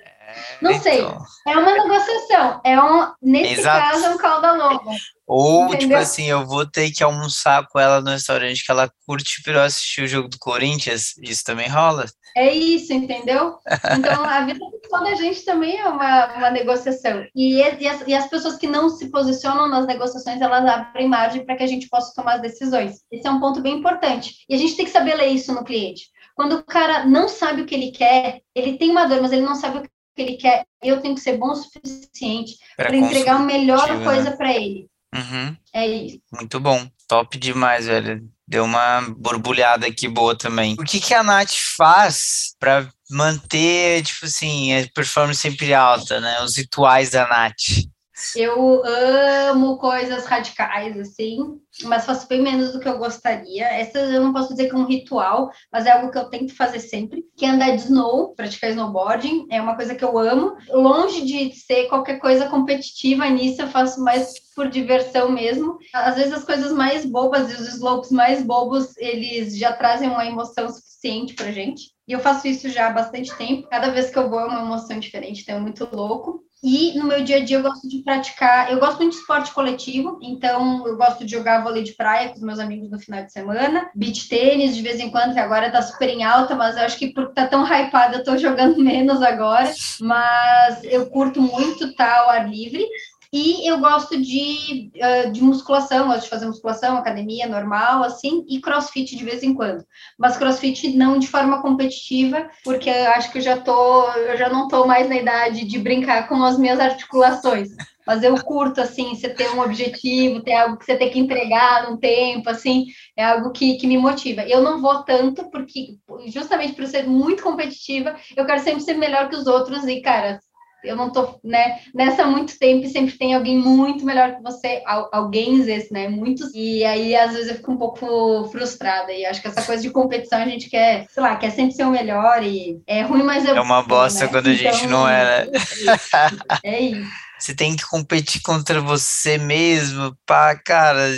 [0.62, 0.84] Não então...
[0.84, 1.02] sei.
[1.48, 2.62] É uma negociação.
[2.64, 3.80] É um, nesse Exato.
[3.80, 4.92] caso, é um calda longa.
[5.26, 5.80] Ou, tipo Entendeu?
[5.80, 9.54] tipo assim, eu vou ter que almoçar com ela no restaurante que ela curte para
[9.54, 11.16] eu assistir o jogo do Corinthians.
[11.22, 12.06] Isso também rola.
[12.36, 13.58] É isso, entendeu?
[13.98, 17.26] Então, a vida toda a gente também é uma, uma negociação.
[17.36, 21.46] E, e, as, e as pessoas que não se posicionam nas negociações, elas abrem margem
[21.46, 23.02] para que a gente possa tomar as decisões.
[23.12, 24.46] Esse é um ponto bem importante.
[24.48, 26.06] E a gente tem que saber ler isso no cliente.
[26.38, 29.42] Quando o cara não sabe o que ele quer, ele tem uma dor, mas ele
[29.42, 33.38] não sabe o que ele quer, eu tenho que ser bom o suficiente para entregar
[33.38, 34.06] a melhor né?
[34.06, 34.88] coisa para ele.
[35.16, 35.58] Uhum.
[35.74, 36.20] É isso.
[36.32, 36.88] Muito bom.
[37.08, 38.24] Top demais, velho.
[38.48, 40.76] Deu uma borbulhada aqui boa também.
[40.80, 46.44] O que, que a Nath faz para manter, tipo assim, a performance sempre alta, né?
[46.44, 47.88] Os rituais da Nath.
[48.36, 53.66] Eu amo coisas radicais, assim, mas faço bem menos do que eu gostaria.
[53.66, 56.56] Essa eu não posso dizer que é um ritual, mas é algo que eu tento
[56.56, 57.24] fazer sempre.
[57.36, 60.56] Que é andar de snow, praticar snowboarding, é uma coisa que eu amo.
[60.70, 65.78] Longe de ser qualquer coisa competitiva nisso, eu faço mais por diversão mesmo.
[65.94, 70.26] Às vezes as coisas mais bobas e os slopes mais bobos, eles já trazem uma
[70.26, 71.92] emoção suficiente pra gente.
[72.08, 73.68] E eu faço isso já há bastante tempo.
[73.70, 76.48] Cada vez que eu vou é uma emoção diferente, então é muito louco.
[76.64, 79.54] E no meu dia a dia eu gosto de praticar, eu gosto muito de esporte
[79.54, 83.24] coletivo, então eu gosto de jogar vôlei de praia com os meus amigos no final
[83.24, 86.78] de semana, beach tênis de vez em quando, que agora tá super em alta, mas
[86.78, 91.42] eu acho que por tá tão hypado eu tô jogando menos agora, mas eu curto
[91.42, 92.86] muito tá ao ar livre.
[93.32, 98.62] E eu gosto de, uh, de musculação, gosto de fazer musculação, academia normal, assim, e
[98.62, 99.86] crossfit de vez em quando.
[100.18, 104.48] Mas crossfit não de forma competitiva, porque eu acho que eu já tô, eu já
[104.48, 107.70] não tô mais na idade de brincar com as minhas articulações.
[108.08, 111.90] Mas eu curto, assim, você ter um objetivo, ter algo que você tem que entregar
[111.90, 112.86] num tempo, assim,
[113.18, 114.44] é algo que, que me motiva.
[114.44, 115.98] Eu não vou tanto, porque
[116.28, 120.40] justamente por ser muito competitiva, eu quero sempre ser melhor que os outros, e, cara,
[120.84, 124.42] eu não tô né, nessa há muito tempo e sempre tem alguém muito melhor que
[124.42, 124.82] você,
[125.12, 126.08] alguém esse, né?
[126.08, 126.54] Muitos.
[126.54, 129.12] E aí, às vezes, eu fico um pouco frustrada.
[129.12, 131.84] E acho que essa coisa de competição a gente quer, sei lá, quer sempre ser
[131.84, 133.50] o melhor e é ruim, mas é.
[133.50, 134.32] É uma bosta né?
[134.32, 135.52] quando a gente então, não é, né?
[136.64, 137.27] É isso.
[137.40, 141.10] Você tem que competir contra você mesmo, pá, cara.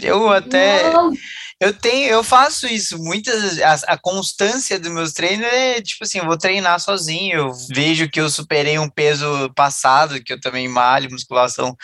[0.00, 0.92] Eu até.
[0.92, 1.12] Não.
[1.60, 2.98] Eu tenho, eu faço isso.
[2.98, 7.36] Muitas a, a, constância dos meus treinos é tipo assim, eu vou treinar sozinho.
[7.36, 11.76] Eu vejo que eu superei um peso passado, que eu também malho, musculação.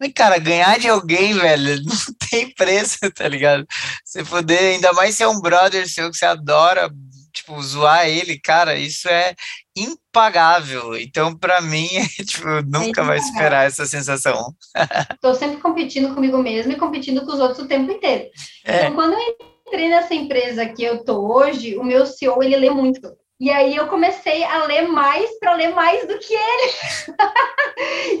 [0.00, 1.96] Mas, cara, ganhar de alguém, velho, não
[2.28, 3.64] tem preço, tá ligado?
[4.04, 6.90] Você poder, ainda mais se é um brother seu que você adora,
[7.32, 9.34] tipo, zoar ele, cara, isso é
[9.82, 10.96] impagável.
[10.96, 11.88] Então, para mim,
[12.26, 14.54] tipo, nunca é vai superar essa sensação.
[15.14, 18.30] Estou sempre competindo comigo mesmo e competindo com os outros o tempo inteiro.
[18.64, 18.76] É.
[18.76, 22.70] Então, quando eu entrei nessa empresa que eu tô hoje, o meu CEO, ele lê
[22.70, 23.00] muito.
[23.40, 26.72] E aí eu comecei a ler mais para ler mais do que ele.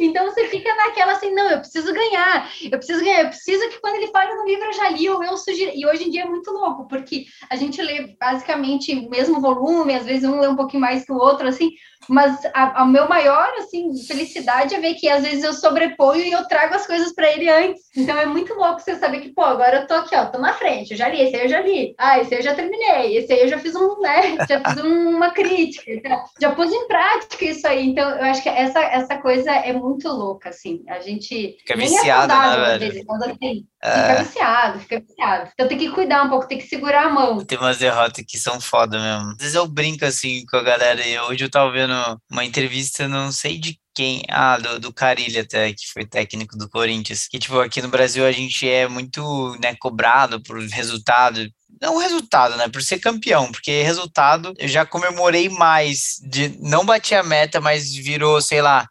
[0.00, 3.80] então você fica naquela assim, não, eu preciso ganhar, eu preciso ganhar, eu preciso que
[3.80, 5.72] quando ele fala no livro eu já li, ou eu sugiro.
[5.74, 9.94] E hoje em dia é muito louco, porque a gente lê basicamente o mesmo volume,
[9.94, 11.70] às vezes um lê um pouquinho mais que o outro, assim,
[12.08, 16.32] mas a, a meu maior assim felicidade é ver que às vezes eu sobreponho e
[16.32, 17.82] eu trago as coisas para ele antes.
[17.96, 20.54] Então é muito louco você saber que, pô, agora eu tô aqui, ó, tô na
[20.54, 21.94] frente, eu já li, esse aí eu já li.
[21.98, 24.82] Ah, esse aí eu já terminei, esse aí eu já fiz um, né, já fiz
[24.82, 27.88] uma crítica, então, já pus em prática isso aí.
[27.88, 30.82] Então eu acho que essa essa coisa é muito louca assim.
[30.88, 33.06] A gente fica viciada, é né, velho?
[33.06, 33.69] Quando, assim, é...
[33.82, 35.50] Fica viciado, fica viciado.
[35.54, 37.42] Então tem que cuidar um pouco, tem que segurar a mão.
[37.44, 39.30] Tem umas derrotas que são foda mesmo.
[39.30, 41.94] Às vezes eu brinco assim com a galera e hoje eu tava vendo
[42.30, 46.68] uma entrevista, não sei de quem, ah, do, do Carilli até, que foi técnico do
[46.68, 51.48] Corinthians, que tipo, aqui no Brasil a gente é muito, né, cobrado por resultado,
[51.80, 52.68] não resultado, né?
[52.68, 57.94] Por ser campeão, porque resultado eu já comemorei mais de não bater a meta, mas
[57.94, 58.86] virou, sei lá,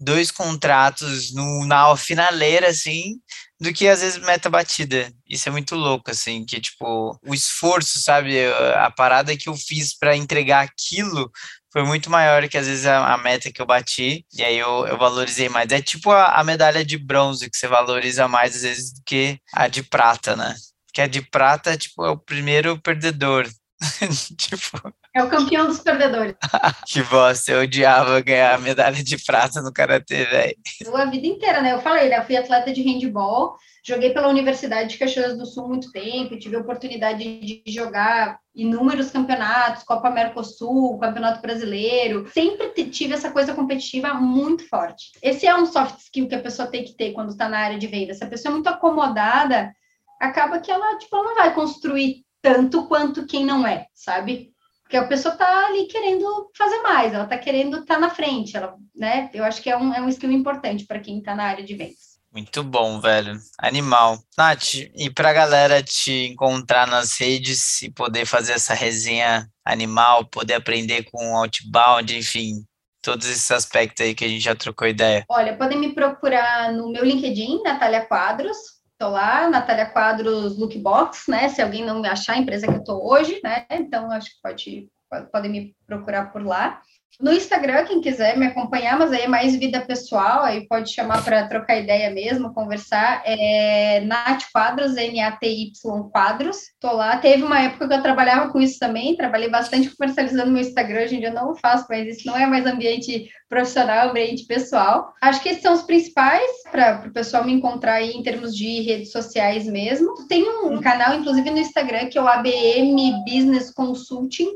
[0.00, 3.16] dois contratos no, na finaleira, assim,
[3.60, 5.12] do que às vezes meta batida.
[5.28, 8.36] Isso é muito louco, assim, que tipo, o esforço, sabe?
[8.76, 11.30] A parada que eu fiz para entregar aquilo
[11.72, 14.86] foi muito maior que às vezes a, a, meta que eu bati, e aí eu,
[14.86, 15.70] eu valorizei mais.
[15.70, 19.38] É tipo a, a, medalha de bronze que você valoriza mais às vezes do que
[19.54, 20.54] a de prata, né?
[20.86, 23.48] Porque a de prata, tipo, é o primeiro perdedor.
[24.36, 24.92] tipo.
[25.14, 26.36] É o campeão dos perdedores.
[26.86, 30.56] que bosta, eu odiava ganhar a medalha de prata no karatê, velho.
[30.94, 31.72] A vida inteira, né?
[31.72, 32.18] Eu falei, né?
[32.18, 36.54] Eu fui atleta de handball, joguei pela Universidade de Caxias do Sul muito tempo, tive
[36.54, 42.30] a oportunidade de jogar inúmeros campeonatos, Copa Mercosul, Campeonato Brasileiro.
[42.32, 45.10] Sempre tive essa coisa competitiva muito forte.
[45.20, 47.78] Esse é um soft skill que a pessoa tem que ter quando está na área
[47.78, 48.14] de venda.
[48.14, 49.72] Se a pessoa é muito acomodada,
[50.20, 54.52] acaba que ela, tipo, ela não vai construir tanto quanto quem não é, sabe?
[54.90, 58.56] Porque a pessoa está ali querendo fazer mais, ela está querendo estar tá na frente,
[58.56, 59.30] ela, né?
[59.32, 61.76] Eu acho que é um, é um skill importante para quem está na área de
[61.76, 62.18] vendas.
[62.32, 63.38] Muito bom, velho.
[63.60, 64.18] Animal.
[64.36, 70.54] Nath, e pra galera te encontrar nas redes e poder fazer essa resenha animal, poder
[70.54, 72.64] aprender com outbound, enfim,
[73.00, 75.24] todos esses aspectos aí que a gente já trocou ideia.
[75.28, 78.79] Olha, podem me procurar no meu LinkedIn, Natália Quadros.
[79.02, 81.48] Lá, Natália Quadros Lookbox, né?
[81.48, 83.64] Se alguém não me achar, a empresa que eu estou hoje, né?
[83.70, 84.88] Então, acho que pode,
[85.32, 86.82] podem me procurar por lá.
[87.18, 91.22] No Instagram, quem quiser me acompanhar, mas aí é mais vida pessoal, aí pode chamar
[91.22, 93.22] para trocar ideia mesmo, conversar.
[93.26, 95.72] É Nath Quadros, N-A-T-Y
[96.10, 96.58] Quadros.
[96.80, 97.18] Tô lá.
[97.18, 101.16] Teve uma época que eu trabalhava com isso também, trabalhei bastante comercializando meu Instagram, hoje
[101.16, 105.12] em dia eu não faço, mas isso não é mais ambiente profissional, ambiente pessoal.
[105.20, 108.80] Acho que esses são os principais para o pessoal me encontrar aí em termos de
[108.82, 110.26] redes sociais mesmo.
[110.26, 114.48] Tem um canal, inclusive, no Instagram, que é o ABM Business Consulting,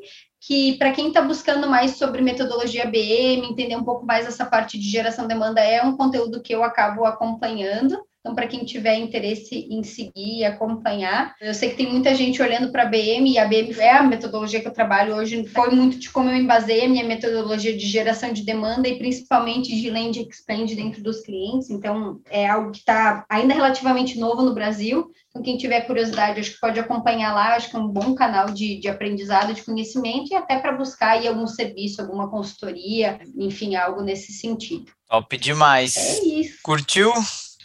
[0.46, 4.78] que para quem está buscando mais sobre metodologia BM, entender um pouco mais essa parte
[4.78, 7.98] de geração de demanda, é um conteúdo que eu acabo acompanhando.
[8.24, 12.40] Então, para quem tiver interesse em seguir e acompanhar, eu sei que tem muita gente
[12.40, 15.68] olhando para a BM, e a BM é a metodologia que eu trabalho hoje, foi
[15.68, 19.90] muito de como eu embasei a minha metodologia de geração de demanda e principalmente de
[19.90, 21.68] land expand dentro dos clientes.
[21.68, 25.10] Então, é algo que está ainda relativamente novo no Brasil.
[25.28, 28.46] Então, quem tiver curiosidade, acho que pode acompanhar lá, acho que é um bom canal
[28.46, 33.76] de, de aprendizado, de conhecimento e até para buscar aí algum serviço, alguma consultoria, enfim,
[33.76, 34.90] algo nesse sentido.
[35.10, 35.94] Top demais.
[35.96, 36.58] É isso.
[36.62, 37.12] Curtiu?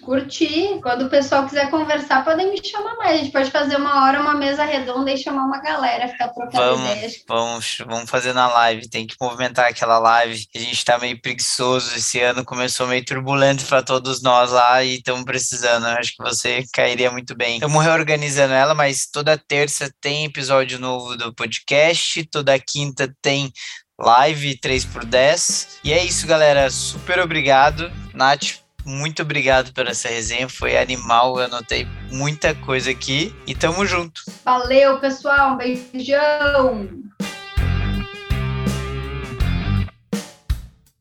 [0.01, 0.79] Curtir.
[0.81, 3.15] Quando o pessoal quiser conversar, podem me chamar mais.
[3.15, 6.77] A gente pode fazer uma hora, uma mesa redonda e chamar uma galera, ficar trocando
[6.77, 7.23] vamos, ideias.
[7.27, 8.89] Vamos, vamos fazer na live.
[8.89, 10.45] Tem que movimentar aquela live.
[10.55, 11.95] A gente tá meio preguiçoso.
[11.95, 15.85] Esse ano começou meio turbulento para todos nós lá e estamos precisando.
[15.85, 17.55] Acho que você cairia muito bem.
[17.55, 22.23] Estamos reorganizando ela, mas toda terça tem episódio novo do podcast.
[22.25, 23.51] Toda quinta tem
[23.99, 25.79] live 3x10.
[25.83, 26.69] E é isso, galera.
[26.69, 27.91] Super obrigado.
[28.13, 28.59] Nath,
[28.89, 34.21] muito obrigado por essa resenha, foi animal, eu anotei muita coisa aqui e tamo junto.
[34.43, 36.89] Valeu, pessoal, um beijão!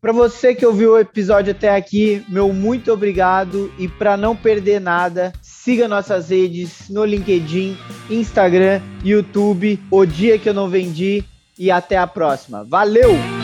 [0.00, 4.80] Para você que ouviu o episódio até aqui, meu muito obrigado e para não perder
[4.80, 7.76] nada, siga nossas redes no LinkedIn,
[8.08, 11.24] Instagram, YouTube, O Dia que eu não vendi
[11.58, 12.64] e até a próxima.
[12.64, 13.37] Valeu!